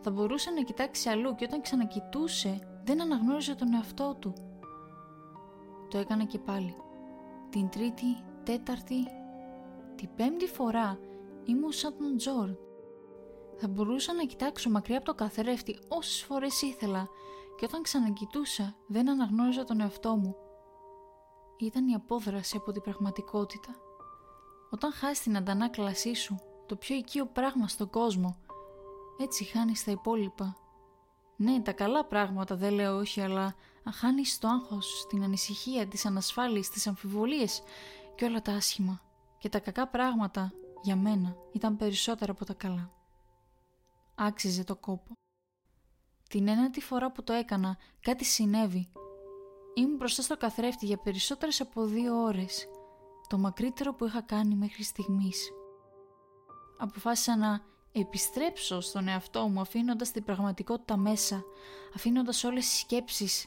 Θα 0.00 0.10
μπορούσε 0.10 0.50
να 0.50 0.62
κοιτάξει 0.62 1.08
αλλού 1.08 1.34
και 1.34 1.44
όταν 1.44 1.60
ξανακοιτούσε 1.60 2.80
δεν 2.84 3.00
αναγνώριζε 3.00 3.54
τον 3.54 3.74
εαυτό 3.74 4.16
του. 4.18 4.32
Το 5.90 5.98
έκανα 5.98 6.24
και 6.24 6.38
πάλι. 6.38 6.76
Την 7.50 7.68
τρίτη, 7.68 8.16
τέταρτη, 8.44 9.06
την 9.94 10.08
πέμπτη 10.16 10.46
φορά 10.46 10.98
ήμουν 11.44 11.72
σαν 11.72 11.96
τον 11.98 12.16
Τζόρντ. 12.16 12.56
Θα 13.56 13.68
μπορούσα 13.68 14.12
να 14.12 14.24
κοιτάξω 14.24 14.70
μακριά 14.70 14.96
από 14.96 15.06
το 15.06 15.14
καθρέφτη 15.14 15.78
όσες 15.88 16.22
φορές 16.22 16.62
ήθελα 16.62 17.08
και 17.56 17.64
όταν 17.64 17.82
ξανακοιτούσα 17.82 18.76
δεν 18.86 19.10
αναγνώριζα 19.10 19.64
τον 19.64 19.80
εαυτό 19.80 20.16
μου. 20.16 20.36
Ήταν 21.58 21.88
η 21.88 21.94
απόδραση 21.94 22.56
από 22.56 22.72
την 22.72 22.82
πραγματικότητα. 22.82 23.74
Όταν 24.70 24.92
χάσεις 24.92 25.22
την 25.22 25.36
αντανάκλασή 25.36 26.14
σου, 26.14 26.36
το 26.66 26.76
πιο 26.76 26.96
οικείο 26.96 27.26
πράγμα 27.26 27.68
στον 27.68 27.90
κόσμο, 27.90 28.36
έτσι 29.18 29.44
χάνεις 29.44 29.84
τα 29.84 29.90
υπόλοιπα. 29.90 30.56
Ναι, 31.36 31.60
τα 31.60 31.72
καλά 31.72 32.04
πράγματα 32.04 32.56
δεν 32.56 32.72
λέω 32.72 32.96
όχι, 32.96 33.20
αλλά 33.20 33.54
αν 33.84 33.92
χάνεις 33.92 34.38
το 34.38 34.48
άγχος, 34.48 35.06
την 35.08 35.22
ανησυχία, 35.22 35.86
τις 35.86 36.06
ανασφάλειες, 36.06 36.68
τις 36.68 36.86
αμφιβολίες 36.86 37.62
και 38.14 38.24
όλα 38.24 38.42
τα 38.42 38.52
άσχημα. 38.52 39.00
Και 39.38 39.48
τα 39.48 39.58
κακά 39.58 39.88
πράγματα, 39.88 40.52
για 40.82 40.96
μένα, 40.96 41.36
ήταν 41.52 41.76
περισσότερα 41.76 42.32
από 42.32 42.44
τα 42.44 42.54
καλά. 42.54 42.90
Άξιζε 44.14 44.64
το 44.64 44.76
κόπο. 44.76 45.12
Την 46.28 46.48
ένατη 46.48 46.80
φορά 46.80 47.12
που 47.12 47.22
το 47.22 47.32
έκανα, 47.32 47.76
κάτι 48.00 48.24
συνέβη. 48.24 48.90
Ήμουν 49.74 49.96
μπροστά 49.96 50.22
στο 50.22 50.36
καθρέφτη 50.36 50.86
για 50.86 50.96
περισσότερες 50.96 51.60
από 51.60 51.84
δύο 51.84 52.22
ώρες. 52.22 52.68
Το 53.28 53.38
μακρύτερο 53.38 53.94
που 53.94 54.04
είχα 54.04 54.20
κάνει 54.20 54.54
μέχρι 54.54 54.82
στιγμής. 54.82 55.50
Αποφάσισα 56.78 57.36
να 57.36 57.60
επιστρέψω 57.92 58.80
στον 58.80 59.08
εαυτό 59.08 59.48
μου 59.48 59.60
αφήνοντας 59.60 60.10
την 60.10 60.24
πραγματικότητα 60.24 60.96
μέσα, 60.96 61.44
αφήνοντας 61.94 62.44
όλες 62.44 62.68
τις 62.68 62.78
σκέψεις. 62.78 63.46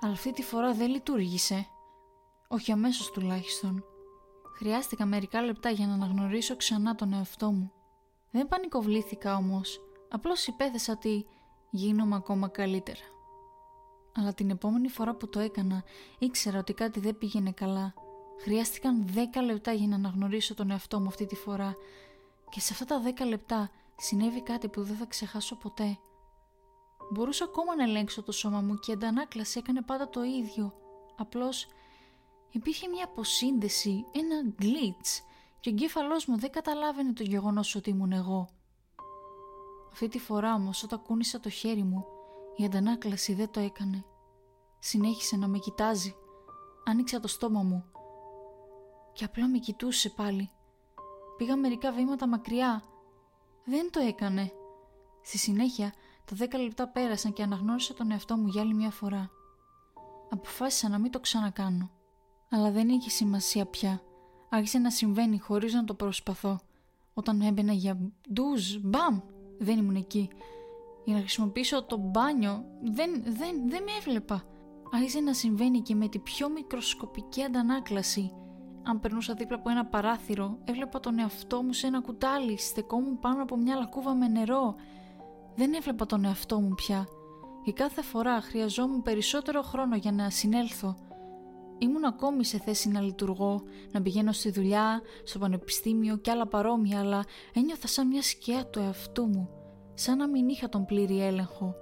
Αλλά 0.00 0.12
αυτή 0.12 0.32
τη 0.32 0.42
φορά 0.42 0.74
δεν 0.74 0.90
λειτουργήσε. 0.90 1.66
Όχι 2.48 2.72
αμέσως 2.72 3.10
τουλάχιστον. 3.10 3.84
Χρειάστηκα 4.56 5.06
μερικά 5.06 5.42
λεπτά 5.42 5.70
για 5.70 5.86
να 5.86 5.94
αναγνωρίσω 5.94 6.56
ξανά 6.56 6.94
τον 6.94 7.12
εαυτό 7.12 7.50
μου. 7.50 7.72
Δεν 8.30 8.48
πανικοβλήθηκα 8.48 9.36
όμως. 9.36 9.80
Απλώς 10.08 10.46
υπέθεσα 10.46 10.92
ότι 10.92 11.26
γίνομαι 11.70 12.14
ακόμα 12.16 12.48
καλύτερα. 12.48 13.12
Αλλά 14.16 14.34
την 14.34 14.50
επόμενη 14.50 14.88
φορά 14.88 15.14
που 15.14 15.28
το 15.28 15.40
έκανα 15.40 15.84
ήξερα 16.18 16.58
ότι 16.58 16.72
κάτι 16.72 17.00
δεν 17.00 17.18
πήγαινε 17.18 17.52
καλά. 17.52 17.94
Χρειάστηκαν 18.42 19.06
10 19.14 19.18
λεπτά 19.44 19.72
για 19.72 19.86
να 19.86 19.94
αναγνωρίσω 19.94 20.54
τον 20.54 20.70
εαυτό 20.70 21.00
μου 21.00 21.06
αυτή 21.06 21.26
τη 21.26 21.34
φορά 21.34 21.74
και 22.54 22.60
σε 22.60 22.72
αυτά 22.72 22.84
τα 22.84 23.02
10 23.24 23.26
λεπτά 23.26 23.70
συνέβη 23.96 24.42
κάτι 24.42 24.68
που 24.68 24.82
δεν 24.82 24.96
θα 24.96 25.04
ξεχάσω 25.06 25.56
ποτέ. 25.56 25.98
Μπορούσα 27.12 27.44
ακόμα 27.44 27.76
να 27.76 27.82
ελέγξω 27.82 28.22
το 28.22 28.32
σώμα 28.32 28.60
μου 28.60 28.74
και 28.74 28.90
η 28.90 28.94
αντανάκλαση 28.94 29.58
έκανε 29.58 29.82
πάντα 29.82 30.08
το 30.08 30.22
ίδιο. 30.22 30.74
Απλώς 31.16 31.66
υπήρχε 32.50 32.88
μια 32.88 33.04
αποσύνδεση, 33.04 34.04
ένα 34.12 34.54
glitch 34.60 35.22
και 35.60 35.68
ο 35.68 35.72
εγκέφαλός 35.72 36.26
μου 36.26 36.38
δεν 36.38 36.50
καταλάβαινε 36.50 37.12
το 37.12 37.22
γεγονός 37.22 37.74
ότι 37.74 37.90
ήμουν 37.90 38.12
εγώ. 38.12 38.48
Αυτή 39.92 40.08
τη 40.08 40.18
φορά 40.18 40.54
όμως 40.54 40.82
όταν 40.82 41.02
κούνησα 41.02 41.40
το 41.40 41.48
χέρι 41.48 41.82
μου 41.82 42.06
η 42.56 42.64
αντανάκλαση 42.64 43.34
δεν 43.34 43.50
το 43.50 43.60
έκανε. 43.60 44.04
Συνέχισε 44.78 45.36
να 45.36 45.48
με 45.48 45.58
κοιτάζει. 45.58 46.14
Άνοιξα 46.84 47.20
το 47.20 47.28
στόμα 47.28 47.62
μου 47.62 47.84
και 49.12 49.24
απλά 49.24 49.48
με 49.48 49.58
κοιτούσε 49.58 50.10
πάλι. 50.10 50.50
Πήγα 51.36 51.56
μερικά 51.56 51.92
βήματα 51.92 52.28
μακριά. 52.28 52.82
Δεν 53.64 53.90
το 53.90 54.00
έκανε. 54.00 54.52
Στη 55.22 55.38
συνέχεια 55.38 55.92
τα 56.24 56.36
δέκα 56.36 56.58
λεπτά 56.58 56.88
πέρασαν 56.88 57.32
και 57.32 57.42
αναγνώρισα 57.42 57.94
τον 57.94 58.10
εαυτό 58.10 58.36
μου 58.36 58.46
για 58.46 58.60
άλλη 58.62 58.74
μια 58.74 58.90
φορά. 58.90 59.30
Αποφάσισα 60.30 60.88
να 60.88 60.98
μην 60.98 61.10
το 61.10 61.20
ξανακάνω. 61.20 61.90
Αλλά 62.50 62.70
δεν 62.70 62.88
είχε 62.88 63.10
σημασία 63.10 63.66
πια. 63.66 64.02
Άρχισε 64.48 64.78
να 64.78 64.90
συμβαίνει 64.90 65.38
χωρίς 65.38 65.72
να 65.72 65.84
το 65.84 65.94
προσπαθώ. 65.94 66.60
Όταν 67.14 67.40
έμπαινα 67.40 67.72
για 67.72 67.98
ντουζ, 68.32 68.76
μπαμ, 68.82 69.20
δεν 69.58 69.78
ήμουν 69.78 69.96
εκεί. 69.96 70.28
Για 71.04 71.14
να 71.14 71.20
χρησιμοποιήσω 71.20 71.84
το 71.84 71.96
μπάνιο, 71.96 72.64
δεν, 72.82 73.22
δεν, 73.24 73.68
δεν 73.68 73.82
με 73.82 73.90
έβλεπα. 73.98 74.42
Άρχισε 74.92 75.20
να 75.20 75.32
συμβαίνει 75.32 75.80
και 75.80 75.94
με 75.94 76.08
τη 76.08 76.18
πιο 76.18 76.48
μικροσκοπική 76.48 77.42
αντανάκλαση. 77.42 78.32
Αν 78.86 79.00
περνούσα 79.00 79.34
δίπλα 79.34 79.56
από 79.56 79.70
ένα 79.70 79.86
παράθυρο, 79.86 80.58
έβλεπα 80.64 81.00
τον 81.00 81.18
εαυτό 81.18 81.62
μου 81.62 81.72
σε 81.72 81.86
ένα 81.86 82.00
κουτάλι, 82.00 82.58
στεκόμουν 82.58 83.18
πάνω 83.18 83.42
από 83.42 83.56
μια 83.56 83.76
λακκούβα 83.76 84.14
με 84.14 84.28
νερό. 84.28 84.74
Δεν 85.54 85.74
έβλεπα 85.74 86.06
τον 86.06 86.24
εαυτό 86.24 86.60
μου 86.60 86.74
πια. 86.74 87.06
Η 87.64 87.72
κάθε 87.72 88.02
φορά 88.02 88.40
χρειαζόμουν 88.40 89.02
περισσότερο 89.02 89.62
χρόνο 89.62 89.96
για 89.96 90.12
να 90.12 90.30
συνέλθω. 90.30 90.96
Ήμουν 91.78 92.04
ακόμη 92.04 92.44
σε 92.44 92.58
θέση 92.58 92.88
να 92.88 93.00
λειτουργώ, 93.00 93.62
να 93.92 94.02
πηγαίνω 94.02 94.32
στη 94.32 94.50
δουλειά, 94.50 95.00
στο 95.24 95.38
πανεπιστήμιο 95.38 96.16
και 96.16 96.30
άλλα 96.30 96.46
παρόμοια, 96.46 96.98
αλλά 96.98 97.24
ένιωθα 97.54 97.86
σαν 97.86 98.06
μια 98.06 98.22
σκιά 98.22 98.66
του 98.66 98.78
εαυτού 98.78 99.26
μου, 99.26 99.48
σαν 99.94 100.18
να 100.18 100.28
μην 100.28 100.48
είχα 100.48 100.68
τον 100.68 100.84
πλήρη 100.84 101.22
έλεγχο. 101.22 101.74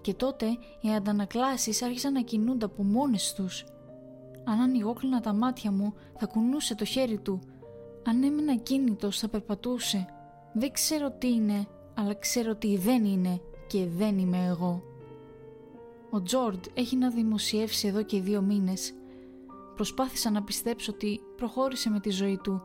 Και 0.00 0.14
τότε 0.14 0.46
οι 0.80 0.94
αντανακλάσεις 0.94 1.82
άρχισαν 1.82 2.12
να 2.12 2.20
κινούνται 2.20 2.64
από 2.64 2.84
μόνες 2.84 3.32
τους. 3.32 3.64
Αν 4.48 4.60
ανοιγόκλεινα 4.60 5.20
τα 5.20 5.32
μάτια 5.32 5.70
μου, 5.70 5.94
θα 6.18 6.26
κουνούσε 6.26 6.74
το 6.74 6.84
χέρι 6.84 7.18
του. 7.18 7.40
Αν 8.04 8.22
έμενα 8.22 8.56
κίνητος, 8.56 9.18
θα 9.18 9.28
περπατούσε. 9.28 10.06
Δεν 10.52 10.72
ξέρω 10.72 11.10
τι 11.10 11.32
είναι, 11.32 11.66
αλλά 11.94 12.14
ξέρω 12.14 12.54
τι 12.54 12.76
δεν 12.76 13.04
είναι 13.04 13.40
και 13.66 13.86
δεν 13.86 14.18
είμαι 14.18 14.46
εγώ. 14.46 14.82
Ο 16.10 16.22
Τζόρντ 16.22 16.64
έχει 16.74 16.96
να 16.96 17.10
δημοσιεύσει 17.10 17.88
εδώ 17.88 18.02
και 18.02 18.20
δύο 18.20 18.40
μήνες. 18.40 18.94
Προσπάθησα 19.74 20.30
να 20.30 20.42
πιστέψω 20.42 20.92
ότι 20.92 21.20
προχώρησε 21.36 21.90
με 21.90 22.00
τη 22.00 22.10
ζωή 22.10 22.38
του 22.42 22.62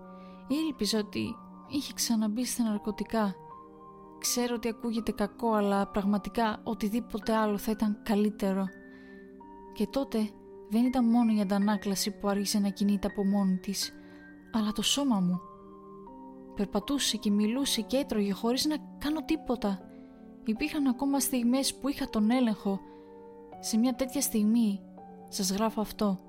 ή 0.47 0.55
ήλπιζα 0.67 0.99
ότι 0.99 1.35
είχε 1.69 1.93
ξαναμπεί 1.93 2.45
στα 2.45 2.63
ναρκωτικά. 2.63 3.35
Ξέρω 4.19 4.55
ότι 4.55 4.67
ακούγεται 4.67 5.11
κακό 5.11 5.53
αλλά 5.53 5.87
πραγματικά 5.87 6.61
οτιδήποτε 6.63 7.35
άλλο 7.35 7.57
θα 7.57 7.71
ήταν 7.71 7.97
καλύτερο. 8.03 8.67
Και 9.73 9.87
τότε 9.87 10.29
δεν 10.71 10.86
ήταν 10.86 11.05
μόνο 11.05 11.34
η 11.34 11.41
αντανάκλαση 11.41 12.12
που 12.12 12.27
άρχισε 12.27 12.60
να 12.60 12.69
κινείται 12.69 13.07
από 13.07 13.25
μόνη 13.25 13.57
της, 13.57 13.93
αλλά 14.51 14.71
το 14.71 14.81
σώμα 14.81 15.19
μου. 15.19 15.39
Περπατούσε 16.55 17.17
και 17.17 17.31
μιλούσε 17.31 17.81
και 17.81 17.97
έτρωγε 17.97 18.34
χωρίς 18.34 18.65
να 18.65 18.75
κάνω 18.97 19.25
τίποτα. 19.25 19.79
Υπήρχαν 20.45 20.88
ακόμα 20.88 21.19
στιγμές 21.19 21.75
που 21.75 21.89
είχα 21.89 22.10
τον 22.10 22.31
έλεγχο 22.31 22.79
σε 23.60 23.77
μια 23.77 23.95
τέτοια 23.95 24.21
στιγμή 24.21 24.81
σας 25.29 25.51
γράφω 25.51 25.81
αυτό. 25.81 26.19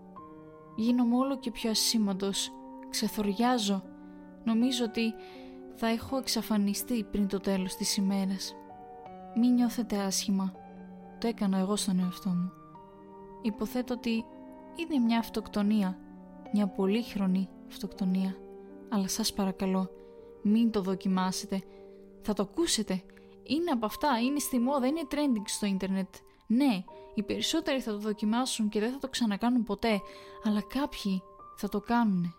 Γίνομαι 0.77 1.17
όλο 1.17 1.39
και 1.39 1.51
πιο 1.51 1.71
ασήμαντος. 1.71 2.53
Ξεθοριάζω. 2.91 3.83
Νομίζω 4.45 4.85
ότι 4.85 5.15
θα 5.75 5.87
έχω 5.87 6.17
εξαφανιστεί 6.17 7.05
πριν 7.05 7.29
το 7.29 7.39
τέλος 7.39 7.77
της 7.77 7.97
ημέρας. 7.97 8.55
Μην 9.37 9.55
νιώθετε 9.55 9.97
άσχημα. 9.97 10.53
Το 11.19 11.27
έκανα 11.27 11.59
εγώ 11.59 11.77
στον 11.77 11.99
εαυτό 11.99 12.29
μου. 12.29 12.53
Υποθέτω 13.43 13.95
ότι 13.95 14.25
είναι 14.77 15.05
μια 15.05 15.19
αυτοκτονία. 15.19 15.99
Μια 16.53 16.67
πολύχρονη 16.67 17.49
αυτοκτονία. 17.69 18.37
Αλλά 18.89 19.09
σας 19.09 19.33
παρακαλώ, 19.33 19.91
μην 20.43 20.71
το 20.71 20.83
δοκιμάσετε. 20.83 21.63
Θα 22.23 22.33
το 22.33 22.43
ακούσετε. 22.43 23.03
Είναι 23.43 23.71
από 23.71 23.87
αυτά, 23.87 24.21
είναι 24.21 24.39
στη 24.39 24.59
μόδα, 24.59 24.87
είναι 24.87 25.03
trending 25.11 25.43
στο 25.45 25.67
ίντερνετ. 25.67 26.15
Ναι, 26.47 26.85
οι 27.15 27.23
περισσότεροι 27.23 27.81
θα 27.81 27.93
το 27.93 27.99
δοκιμάσουν 27.99 28.69
και 28.69 28.81
δεν 28.81 28.93
θα 28.93 28.99
το 28.99 29.09
ξανακάνουν 29.09 29.63
ποτέ, 29.63 30.01
αλλά 30.43 30.63
κάποιοι 30.63 31.23
θα 31.57 31.69
το 31.69 31.81
κάνουν 31.81 32.35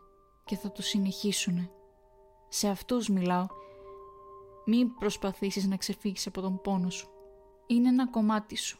και 0.45 0.55
θα 0.55 0.71
το 0.71 0.81
συνεχίσουν. 0.81 1.69
Σε 2.49 2.67
αυτούς 2.67 3.09
μιλάω. 3.09 3.45
Μην 4.65 4.93
προσπαθήσεις 4.93 5.67
να 5.67 5.77
ξεφύγεις 5.77 6.27
από 6.27 6.41
τον 6.41 6.61
πόνο 6.61 6.89
σου. 6.89 7.07
Είναι 7.67 7.89
ένα 7.89 8.07
κομμάτι 8.09 8.57
σου. 8.57 8.79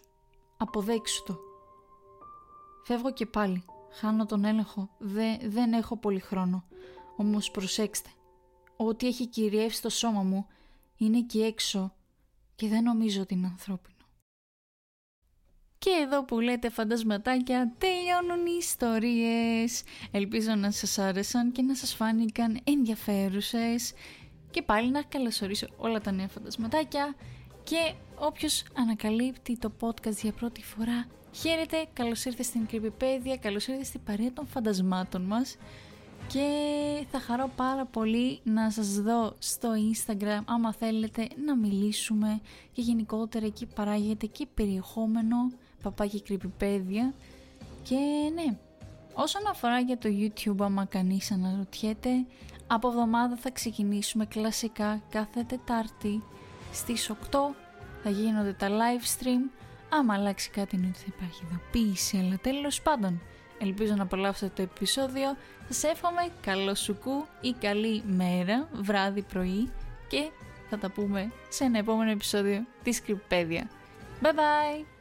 Αποδέξου 0.58 1.24
το. 1.24 1.38
Φεύγω 2.84 3.14
και 3.14 3.26
πάλι. 3.26 3.66
Χάνω 3.92 4.26
τον 4.26 4.46
έλεγχο. 4.46 4.90
Δε, 4.98 5.38
δεν 5.44 5.74
έχω 5.74 5.98
πολύ 5.98 6.20
χρόνο. 6.20 6.64
Όμως 7.16 7.52
προσέξτε. 7.52 8.10
Ό,τι 8.78 9.08
έχει 9.08 9.28
κυριεύσει 9.28 9.82
το 9.82 9.90
σώμα 9.90 10.22
μου 10.22 10.48
είναι 10.98 11.18
εκεί 11.18 11.42
έξω 11.42 11.94
και 12.56 12.68
δεν 12.68 12.84
νομίζω 12.84 13.22
ότι 13.22 13.34
είναι 13.34 13.48
ανθρώπινο. 13.48 13.94
Και 15.78 15.90
εδώ 16.02 16.26
που 16.26 16.40
λέτε 16.40 16.70
φαντασματάκια 16.70 17.74
τελειώνουν 17.78 18.46
οι 18.46 18.56
ιστορίες. 18.60 19.84
Ελπίζω 20.12 20.56
να 20.56 20.72
σας 20.72 20.98
άρεσαν 20.98 21.52
και 21.52 21.62
να 21.62 21.76
σας 21.76 21.94
φάνηκαν 21.94 22.60
ενδιαφέρουσες. 22.64 23.94
Και 24.52 24.62
πάλι 24.62 24.92
να 24.92 25.02
καλωσορίσω 25.02 25.68
όλα 25.78 26.02
τα 26.02 26.12
νέα 26.12 26.28
φαντασματάκια. 26.28 27.16
Και 27.64 27.94
όποιος 28.16 28.64
ανακαλύπτει 28.78 29.58
το 29.58 29.72
podcast 29.80 30.16
για 30.22 30.32
πρώτη 30.32 30.64
φορά, 30.64 31.08
χαίρετε, 31.34 31.86
καλώς 31.94 32.26
ήρθες 32.26 32.46
στην 32.46 32.68
Creepypedia, 32.72 33.36
καλώς 33.40 33.68
ήρθες 33.68 33.88
στην 33.88 34.04
παρέα 34.04 34.34
των 34.34 34.48
φαντασμάτων 34.48 35.22
μας 35.22 35.58
και 36.28 36.48
θα 37.12 37.20
χαρώ 37.20 37.50
πάρα 37.56 37.86
πολύ 37.86 38.40
να 38.44 38.70
σας 38.70 39.02
δω 39.02 39.36
στο 39.40 39.70
Instagram 39.94 40.42
άμα 40.46 40.74
θέλετε 40.74 41.28
να 41.46 41.56
μιλήσουμε 41.56 42.42
και 42.72 42.82
γενικότερα 42.82 43.46
εκεί 43.46 43.66
παράγεται 43.66 44.26
και 44.26 44.48
περιεχόμενο 44.54 45.36
παπάκι 45.84 46.22
κρυπηπέδια 46.22 47.14
και 47.84 47.96
ναι, 48.34 48.58
όσον 49.14 49.42
αφορά 49.50 49.80
για 49.80 49.98
το 49.98 50.10
YouTube 50.10 50.60
άμα 50.60 50.86
κανείς 50.86 51.32
αναρωτιέται 51.32 52.10
από 52.68 52.88
εβδομάδα 52.88 53.36
θα 53.36 53.52
ξεκινήσουμε 53.52 54.26
κλασικά 54.26 55.02
κάθε 55.10 55.44
Τετάρτη. 55.44 56.24
Στις 56.74 57.12
8 57.32 57.38
θα 58.04 58.10
γίνονται 58.10 58.54
τα 58.54 58.68
live 58.70 59.22
stream 59.22 59.50
άμα 60.00 60.14
αλλάξει 60.14 60.50
κάτι 60.50 60.76
είναι 60.76 60.88
ότι 60.88 60.98
θα 60.98 61.14
υπάρχει 61.16 61.44
ειδοποίηση 61.44 62.18
αλλά 62.18 62.38
τέλος 62.42 62.82
πάντων 62.82 63.22
Ελπίζω 63.64 63.94
να 63.96 64.04
απολαύσετε 64.04 64.52
το 64.56 64.62
επεισόδιο. 64.62 65.38
Σας 65.70 65.84
εύχομαι 65.92 66.28
καλό 66.42 66.76
σουκού 66.76 67.26
ή 67.42 67.54
καλή 67.60 68.04
μέρα, 68.06 68.68
βράδυ, 68.74 69.22
πρωί 69.22 69.72
και 70.08 70.30
θα 70.70 70.78
τα 70.78 70.90
πούμε 70.90 71.32
σε 71.50 71.64
ένα 71.64 71.78
επόμενο 71.78 72.12
επεισόδιο 72.12 72.66
της 72.84 73.02
Κρυπέδια. 73.02 73.70
Bye 74.22 74.28
bye! 74.28 74.93